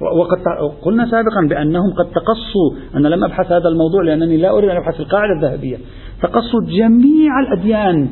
[0.02, 0.38] وقد
[0.82, 5.00] قلنا سابقا بأنهم قد تقصوا أنا لم أبحث هذا الموضوع لأنني لا أريد أن أبحث
[5.00, 5.78] القاعدة الذهبية.
[6.22, 8.10] تقصوا جميع الأديان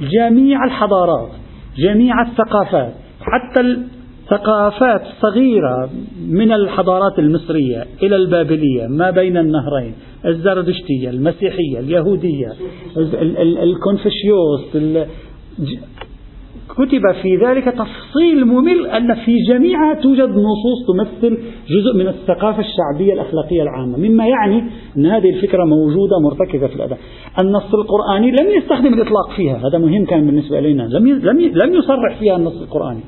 [0.00, 1.28] جميع الحضارات
[1.78, 5.90] جميع الثقافات حتى الثقافات الصغيرة
[6.28, 9.94] من الحضارات المصرية إلى البابلية ما بين النهرين
[10.26, 12.52] الزردشتية المسيحية اليهودية
[13.62, 14.76] الكونفوشيوس
[16.68, 23.12] كتب في ذلك تفصيل ممل أن في جميعها توجد نصوص تمثل جزء من الثقافة الشعبية
[23.12, 23.98] الأخلاقية العامة.
[23.98, 24.64] مما يعني
[24.96, 26.98] أن هذه الفكرة موجودة مرتكزة في الأداء
[27.38, 29.56] النص القرآني لم يستخدم الإطلاق فيها.
[29.68, 30.82] هذا مهم كان بالنسبة إلينا.
[30.82, 31.08] لم
[31.54, 33.00] لم يصرح فيها النص القرآني.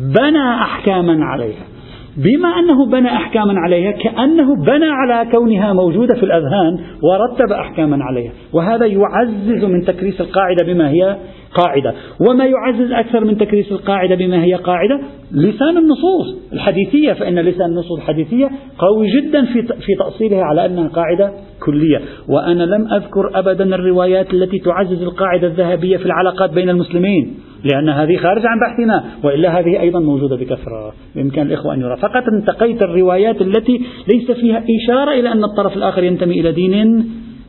[0.00, 1.77] بنى أحكاما عليها.
[2.18, 8.32] بما أنه بنى أحكاما عليها كأنه بنى على كونها موجودة في الأذهان ورتب أحكاما عليها.
[8.52, 11.16] وهذا يعزز من تكريس القاعدة بما هي
[11.54, 11.94] قاعدة.
[12.28, 15.00] وما يعزز أكثر من تكريس القاعدة بما هي قاعدة؟
[15.32, 21.32] لسان النصوص الحديثية فإن لسان النصوص الحديثية قوي جدا في في تأصيلها على أنها قاعدة
[21.66, 22.00] كلية.
[22.28, 27.34] وأنا لم أذكر أبدا الروايات التي تعزز القاعدة الذهبية في العلاقات بين المسلمين.
[27.64, 30.92] لأن هذه خارج عن بحثنا وإلا هذه أيضا موجودة بكثرة.
[31.16, 31.96] بإمكان الإخوة أن يرى.
[31.96, 37.04] فقط انتقيت الروايات التي ليس فيها إشارة إلى أن الطرف الآخر ينتمي إلى دين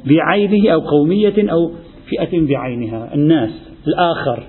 [0.06, 1.72] بعينه أو قومية أو
[2.10, 3.14] فئة بعينها.
[3.14, 3.52] الناس
[3.88, 4.44] الآخر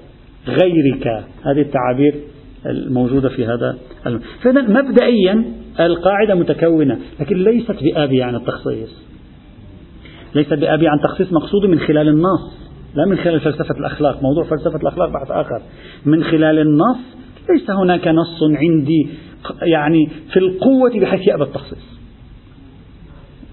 [0.48, 1.06] غيرك.
[1.42, 2.14] هذه التعابير
[2.66, 3.78] الموجودة في هذا
[4.42, 5.44] فإذا مبدئيا
[5.80, 9.10] القاعدة متكونة لكن ليست بآبية عن التخصيص.
[10.34, 12.69] ليست بآبية عن تخصيص مقصود من خلال النص.
[12.94, 14.22] لا من خلال فلسفة الأخلاق.
[14.22, 15.62] موضوع فلسفة الأخلاق بحث آخر.
[16.07, 16.98] من خلال النص
[17.50, 19.09] ليس هناك نص عندي
[19.62, 22.00] يعني في القوة بحيث يأبى التخصيص.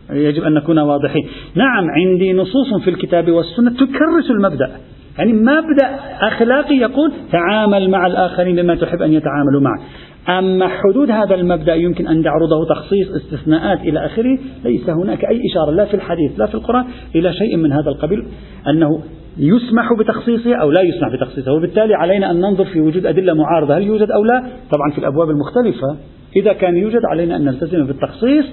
[0.10, 1.28] يجب أن نكون واضحين.
[1.56, 4.72] نعم عندي نصوص في الكتاب والسنة تكرس المبدأ.
[5.18, 9.82] يعني مبدأ أخلاقي يقول تعامل مع الآخرين بما تحب أن يتعاملوا معك
[10.30, 15.72] أما حدود هذا المبدأ يمكن أن يعرضه تخصيص استثناءات إلى آخره ليس هناك أي إشارة
[15.72, 18.28] لا في الحديث لا في القرآن إلى شيء من هذا القبيل
[18.68, 19.04] أنه
[19.40, 23.84] يسمح بتخصيصه أو لا يسمح بتخصيصه وبالتالي علينا أن ننظر في وجود أدلة معارضة هل
[23.84, 24.40] يوجد أو لا؟
[24.72, 25.98] طبعا في الأبواب المختلفة.
[26.36, 28.46] إذا كان يوجد علينا أن نلتزم بالتخصيص.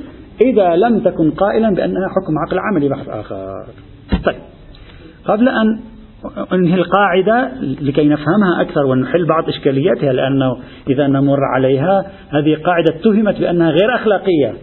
[0.42, 3.66] إذا لم تكن قائلا بأنها حكم عقل عملي بحث آخر.
[4.24, 4.36] طيب.
[5.24, 5.80] قبل أن
[6.52, 10.56] أنهي القاعدة لكي نفهمها أكثر ونحل بعض إشكالياتها لأنه
[10.88, 14.54] إذا نمر عليها هذه قاعدة اتهمت بأنها غير أخلاقية.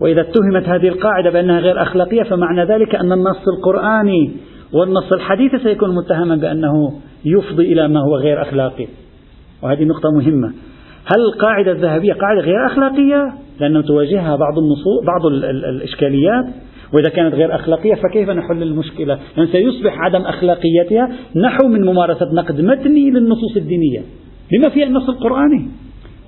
[0.00, 4.32] وإذا اتهمت هذه القاعدة بأنها غير أخلاقية فمعنى ذلك أن النص القرآني
[4.72, 6.92] والنص الحديث سيكون متهما بأنه
[7.24, 8.86] يفضي إلى ما هو غير أخلاقي.
[9.62, 10.52] وهذه نقطة مهمة.
[11.04, 16.44] هل القاعدة الذهبية قاعدة غير أخلاقية؟ لأنه تواجهها بعض النصوص بعض الإشكاليات.
[16.92, 22.60] وإذا كانت غير أخلاقية فكيف نحل المشكلة؟ يعني سيصبح عدم أخلاقيتها نحو من ممارسة نقد
[22.60, 24.02] متني للنصوص الدينية.
[24.52, 25.68] بما فيها النص القرآني.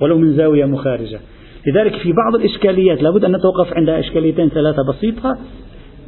[0.01, 1.21] ولو من زاوية مخارجة.
[1.67, 5.39] لذلك في بعض الإشكاليات لابد أن نتوقف عند إشكاليتين ثلاثة بسيطة.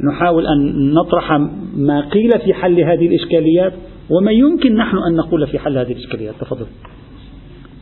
[0.00, 1.32] نحاول أن نطرح
[1.76, 3.72] ما قيل في حل هذه الإشكاليات
[4.10, 6.34] وما يمكن نحن أن نقول في حل هذه الإشكاليات.
[6.40, 6.66] تفضل.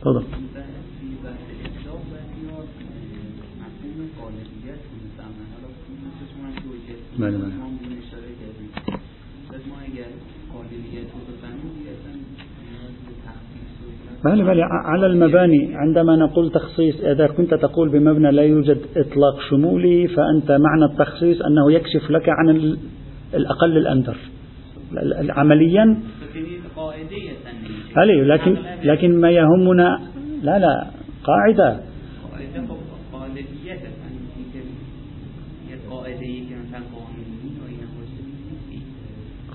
[0.01, 0.23] تفضل.
[7.19, 7.72] بله
[14.25, 20.07] بلى بلى على المباني عندما نقول تخصيص إذا كنت تقول بمبنى لا يوجد إطلاق شمولي
[20.07, 22.77] فأنت معنى التخصيص أنه يكشف لك عن
[23.33, 24.17] الأقل الأندر.
[25.29, 25.97] عمليا
[27.97, 29.99] هل لكن لكن ما يهمنا
[30.43, 30.87] لا لا
[31.23, 31.79] قاعدة.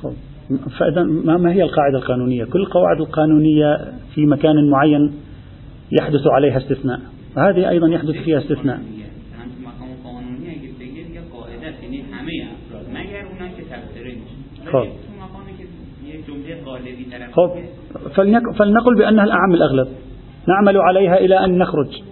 [0.02, 0.12] خب
[0.78, 1.02] فإذا
[1.38, 5.12] ما هي القاعدة القانونية؟ كل القواعد القانونية في مكان معين
[6.00, 7.00] يحدث عليها استثناء،
[7.36, 8.80] هذه أيضا يحدث فيها استثناء.
[14.66, 14.88] خب.
[17.32, 17.50] خب.
[18.58, 19.88] فلنقل بأنها الأعم الأغلب.
[20.48, 22.02] نعمل عليها إلى أن نخرج.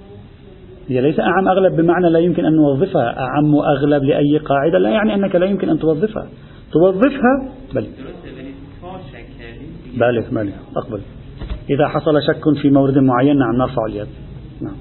[0.88, 3.18] هي ليس أعم أغلب بمعنى لا يمكن أن نوظفها.
[3.18, 4.78] أعم أغلب لأي قاعدة.
[4.78, 6.28] لا يعني أنك لا يمكن أن توظفها.
[6.72, 7.52] توظفها.
[7.74, 7.86] بل
[9.96, 10.52] بله بله.
[10.76, 11.00] أقبل.
[11.70, 14.08] إذا حصل شك في مورد معين نعم نرفع اليد.
[14.62, 14.76] نعم.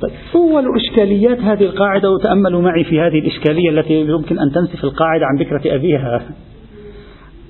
[0.00, 5.26] طيب أول إشكاليات هذه القاعدة وتأملوا معي في هذه الإشكالية التي يمكن أن تنسف القاعدة
[5.26, 6.22] عن بكرة أبيها.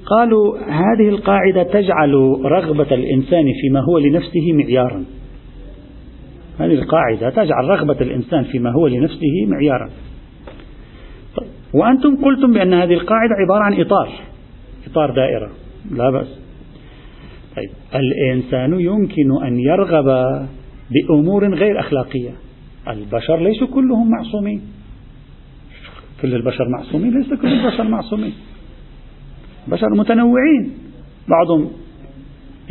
[0.07, 5.05] قالوا هذه القاعدة تجعل رغبة الإنسان فيما هو لنفسه معيارا.
[6.59, 9.91] هذه القاعدة تجعل رغبة الإنسان فيما هو لنفسه معيارا.
[11.37, 14.09] طيب وأنتم قلتم بأن هذه القاعدة عبارة عن إطار
[14.91, 15.51] إطار دائرة.
[15.91, 16.46] لا بأس.
[17.57, 17.71] طيب.
[17.95, 20.39] الإنسان يمكن أن يرغب
[20.91, 22.31] بأمور غير أخلاقية.
[22.89, 24.63] البشر ليسوا كلهم معصومين.
[26.23, 28.33] كل البشر معصومين ليس كل البشر معصومين.
[29.69, 30.73] بشر متنوعين.
[31.29, 31.71] بعضهم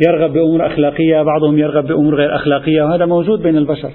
[0.06, 3.90] يرغب بأمور أخلاقية بعضهم يرغب بأمور غير أخلاقية وهذا موجود بين البشر.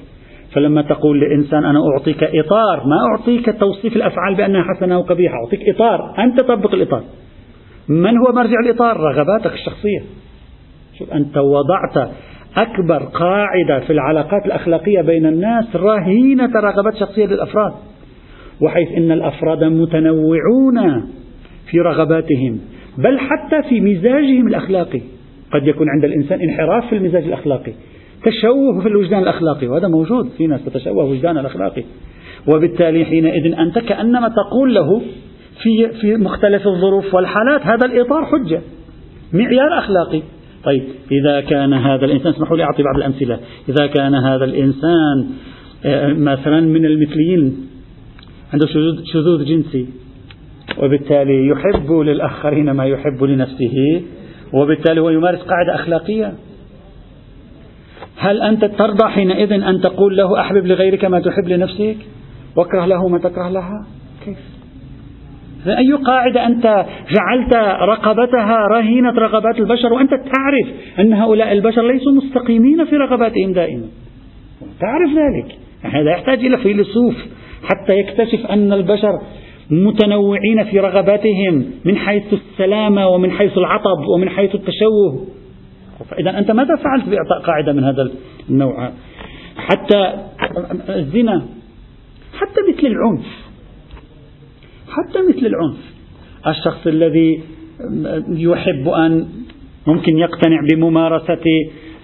[0.54, 5.70] فلما تقول لإنسان أنا أعطيك إطار ما أعطيك توصيف الأفعال بأنها حسنة أو قبيحة أعطيك
[5.76, 6.24] إطار.
[6.24, 7.04] أنت تطبق الإطار.
[7.89, 10.20] من هو مرجع الإطار؟ رغباتك الشخصية.
[11.00, 12.10] شوف أنت وضعت
[12.58, 17.74] أكبر قاعدة في العلاقات الأخلاقية بين الناس رهينة رغبات شخصية للأفراد
[18.62, 21.08] وحيث أن الأفراد متنوعون
[21.72, 22.60] في رغباتهم
[22.98, 25.02] بل حتى في مزاجهم الأخلاقي.
[25.54, 27.74] قد يكون عند الإنسان انحراف في المزاج الأخلاقي
[28.24, 31.84] تشوه في الوجدان الأخلاقي وهذا موجود في ناس تتشوه وجدان الأخلاقي.
[32.48, 35.02] وبالتالي حينئذ أنت كأنما تقول له
[35.64, 38.62] في في مختلف الظروف والحالات هذا الإطار حجة
[39.34, 40.22] معيار أخلاقي.
[40.64, 43.39] طيب إذا كان هذا الإنسان اسمحوا لي أعطي بعض الأمثلة.
[43.70, 45.28] إذا كان هذا الإنسان
[45.86, 47.68] آه، مثلا من المثليين
[48.53, 48.68] عنده
[49.14, 49.88] شذوذ جنسي
[50.78, 54.01] وبالتالي يحب للآخرين ما يحب لنفسه
[54.53, 56.34] وبالتالي هو يمارس قاعدة أخلاقية.
[58.18, 61.97] هل أنت ترضى حينئذ أن تقول له أحبب لغيرك ما تحب لنفسك؟
[62.55, 63.86] وأكره له ما تكره لها؟
[64.26, 64.51] كيف؟
[65.68, 70.68] أي قاعدة أنت جعلت رقبتها رهينة رغبات البشر وأنت تعرف
[70.99, 73.86] أن هؤلاء البشر ليسوا مستقيمين في رغباتهم دائما؟
[74.80, 75.57] تعرف ذلك.
[75.82, 77.16] هذا يحتاج إلى فيلسوف
[77.64, 79.22] حتى يكتشف أن البشر
[79.70, 85.28] متنوعين في رغباتهم من حيث السلامة ومن حيث العطب ومن حيث التشوه.
[86.09, 88.12] فإذا أنت ماذا فعلت بإعطاء قاعدة من هذا
[88.49, 88.91] النوع؟
[89.57, 90.14] حتى
[90.89, 91.45] الزنا
[92.34, 93.41] حتى مثل العنف.
[94.92, 95.78] حتى مثل العنف.
[96.48, 97.44] الشخص الذي
[98.30, 99.26] يحب أن
[99.88, 101.46] ممكن يقتنع بممارسة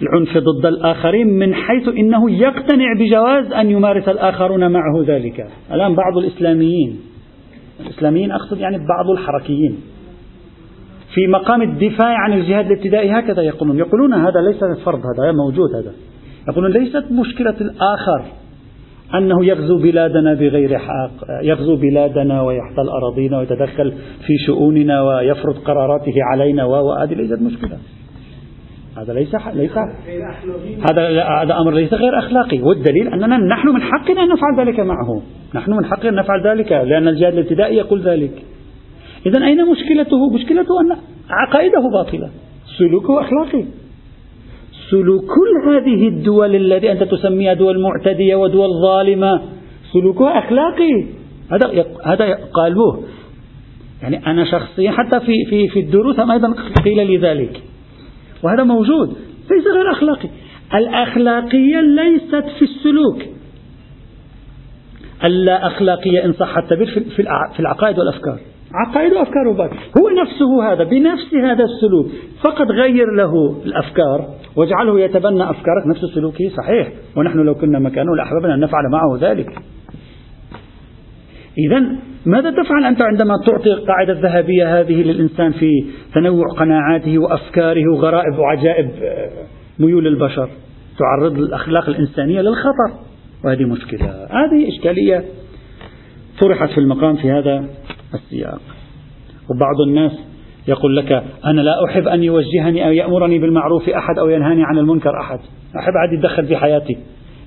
[0.01, 5.47] العنف ضد الآخرين من حيث إنه يقتنع بجواز أن يمارس الآخرون معه ذلك.
[5.71, 6.99] الآن بعض الإسلاميين
[7.79, 9.77] الإسلاميين أقصد يعني بعض الحركيين
[11.13, 13.77] في مقام الدفاع عن الجهاد الابتدائي هكذا يقولون.
[13.77, 15.91] يقولون هذا ليس فرض هذا موجود هذا.
[16.49, 18.25] يقولون ليست مشكلة الآخر.
[19.15, 23.91] أنه يغزو بلادنا بغير حق يغزو بلادنا ويحتل أراضينا ويتدخل
[24.27, 27.77] في شؤوننا ويفرض قراراته علينا وهذه ليست مشكلة.
[28.97, 29.77] هذا ليس ليس
[30.91, 32.61] هذا هذا أمر ليس غير أخلاقي.
[32.61, 35.21] والدليل أننا نحن من حقنا أن نفعل ذلك معه.
[35.55, 38.43] نحن من حقنا أن نفعل ذلك لأن الجهاد الابتدائي يقول ذلك.
[39.25, 40.97] اذا أين مشكلته؟ مشكلته أن
[41.29, 42.29] عقائده باطلة.
[42.77, 43.65] سلوكه أخلاقي.
[44.91, 49.41] سلوك كل هذه الدول التي أنت تسميها دول معتديه ودول ظالمه
[49.93, 51.05] سلوكها أخلاقي.
[51.51, 53.03] هذا هذا قالوه.
[54.01, 57.61] يعني أنا شخصيا حتى في في في الدروس أيضا قيل لي ذلك.
[58.43, 59.09] وهذا موجود
[59.51, 60.29] ليس غير أخلاقي.
[60.73, 63.21] الأخلاقية ليست في السلوك.
[65.23, 67.03] اللا أخلاقية إن صح التعبير
[67.55, 68.39] في العقائد والأفكار.
[68.85, 72.07] عقائد وأفكار وبعد هو نفسه هذا بنفس هذا السلوك.
[72.43, 76.87] فقط غير له الأفكار واجعله يتبنى أفكارك نفس سلوكه صحيح.
[77.15, 79.49] ونحن لو كنا مكانه لأحببنا أن نفعل معه ذلك.
[81.67, 81.85] إذا
[82.25, 88.89] ماذا تفعل أنت عندما تعطي القاعدة الذهبية هذه للإنسان في تنوع قناعاته وأفكاره وغرائب وعجائب
[89.79, 90.49] ميول البشر؟
[90.99, 92.99] تعرض الأخلاق الإنسانية للخطر.
[93.45, 94.07] وهذه مشكلة.
[94.29, 95.23] هذه إشكالية
[96.39, 97.65] طرحت في المقام في هذا
[98.13, 98.61] السياق.
[99.49, 100.11] وبعض الناس
[100.67, 101.11] يقول لك
[101.45, 105.39] أنا لا أحب أن يوجهني أو يأمرني بالمعروف أحد أو ينهاني عن المنكر أحد.
[105.79, 106.97] أحب عاد يتدخل في حياتي.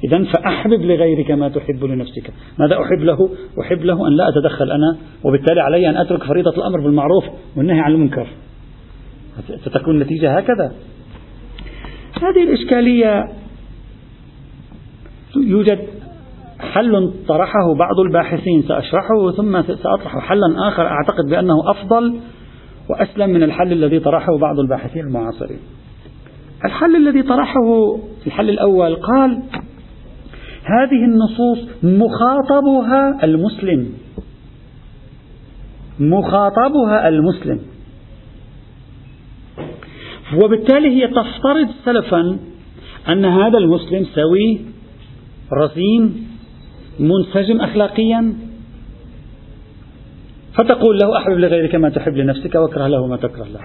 [0.04, 2.32] إذا فأحبب لغيرك ما تحب لنفسك.
[2.58, 3.30] ماذا أحب له؟
[3.61, 7.24] أحب له أن لا أتدخل أنا وبالتالي علي أن أترك فريضة الأمر بالمعروف
[7.56, 8.26] والنهي عن المنكر.
[9.64, 10.72] ستكون النتيجة هكذا.
[12.22, 13.24] هذه الإشكالية
[15.36, 15.78] يوجد
[16.61, 22.20] حل طرحه بعض الباحثين سأشرحه ثم سأطرح حلا آخر أعتقد بأنه أفضل
[22.90, 25.58] وأسلم من الحل الذي طرحه بعض الباحثين المعاصرين.
[26.64, 27.96] الحل الذي طرحه
[28.26, 29.42] الحل الأول قال
[30.64, 33.92] هذه النصوص مخاطبها المسلم.
[36.00, 37.61] مخاطبها المسلم.
[40.42, 42.38] وبالتالي هي تفترض سلفا
[43.08, 44.61] أن هذا المسلم سوي
[45.52, 46.29] رزين
[46.99, 48.34] منسجم أخلاقيا؟
[50.55, 53.61] فتقول له أحبب لغيرك ما تحب لنفسك وأكره له ما تكره له.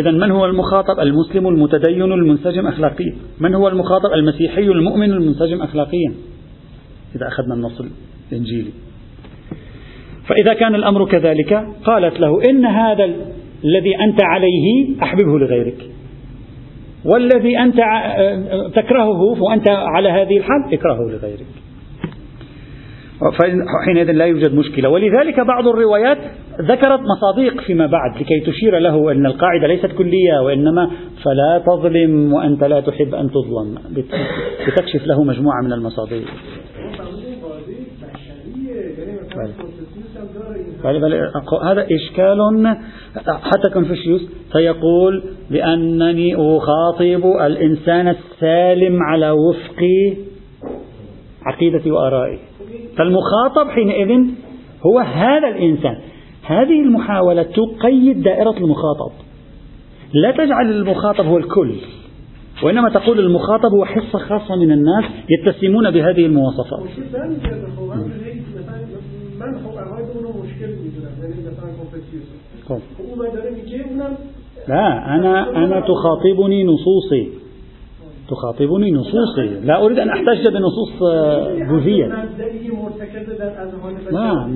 [0.00, 3.16] إذا من هو المخاطب؟ المسلم المتدين المنسجم أخلاقيا.
[3.40, 6.14] من هو المخاطب؟ المسيحي المؤمن المنسجم أخلاقيا.
[7.16, 7.82] إذا أخذنا النص
[8.32, 8.70] الإنجيلي.
[10.28, 13.04] فإذا كان الأمر كذلك قالت له إن هذا
[13.64, 15.93] الذي أنت عليه أحببه لغيرك.
[17.04, 17.76] والذي أنت
[18.74, 21.46] تكرهه وأنت على هذه الحال اكرهه لغيرك.
[23.86, 24.88] حينئذ لا يوجد مشكلة.
[24.88, 26.18] ولذلك بعض الروايات
[26.60, 30.90] ذكرت مصادق فيما بعد لكي تشير له أن القاعدة ليست كلية وإنما
[31.24, 33.78] فلا تظلم وأنت لا تحب أن تظلم.
[34.66, 36.22] لتكشف له مجموعة من المصادق
[40.92, 41.14] بل
[41.64, 42.38] هذا إشكال
[43.26, 44.22] حتى كونفوشيوس
[44.52, 49.82] فيقول بأنني أخاطب الإنسان السالم على وفق
[51.46, 52.38] عقيدتي وآرائي.
[52.96, 54.20] فالمخاطب حينئذ
[54.86, 55.96] هو هذا الإنسان.
[56.42, 59.12] هذه المحاولة تقيد دائرة المخاطب.
[60.12, 61.74] لا تجعل المخاطب هو الكل
[62.62, 66.88] وإنما تقول المخاطب هو حصة خاصة من الناس يتسمون بهذه المواصفات.
[74.68, 77.32] لا أنا أنا تخاطبني نصوصي
[78.28, 80.92] تخاطبني نصوصي لا أريد أن أحتج بنصوص
[81.68, 82.06] بوذية
[84.12, 84.46] لا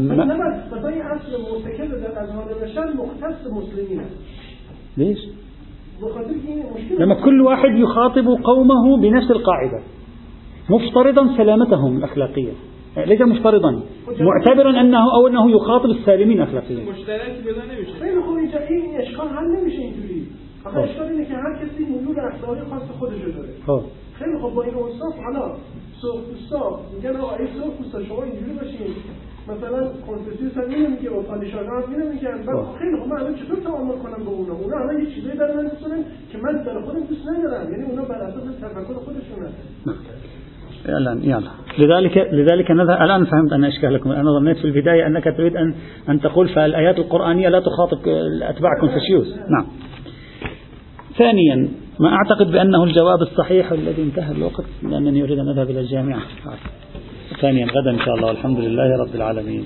[4.97, 5.18] ليش؟
[6.99, 9.80] لما كل واحد يخاطب قومه بنفس القاعدة.
[10.70, 12.53] مفترضا سلامتهم الأخلاقية.
[12.97, 13.82] ليس مفترضا.
[14.20, 17.93] معتبرا انه أو أنه يخاطب السالمين اخلاقيا مشترک بلا نمیشه.
[18.01, 20.26] خیلی خوب اینجا این اشکال حل نمیشه اینجوری.
[20.64, 21.86] آخه اشکال اینه که هر کسی
[22.70, 23.49] خاص خودش داره.
[23.66, 23.82] خب.
[24.18, 25.57] خیلی خوب با این اوصاف حالا
[26.03, 28.95] سرخپوستا میگن آقا این سرخپوستا شما اینجوری باشین.
[29.49, 33.34] مثلا کنفوسیوس هم اینو میگه با پادشاهان هم اینو میگن بعد خیلی خوب من الان
[33.34, 35.70] چطور تعامل کنم با اونا؟ اونا الان یه چیزایی من
[36.32, 37.72] که من در خودم دوست ندارم.
[37.72, 39.49] یعنی اونا بر اساس تفکر خودشونه
[40.97, 41.51] الآن يلا.
[41.78, 44.12] لذلك لذلك الآن فهمت أن إشكالكم.
[44.12, 45.74] أنا ظنيت في البداية أنك تريد أن
[46.09, 47.99] أن تقول فالآيات القرآنية لا تخاطب
[48.43, 49.66] أتباع كونفوشيوس نعم.
[51.18, 51.68] ثانيا
[52.01, 56.20] ما أعتقد بأنه الجواب الصحيح الذي انتهى الوقت لأنني أريد أن أذهب إلى الجامعة.
[57.41, 58.26] ثانيا غدا إن شاء الله.
[58.26, 59.64] والحمد لله رب العالمين.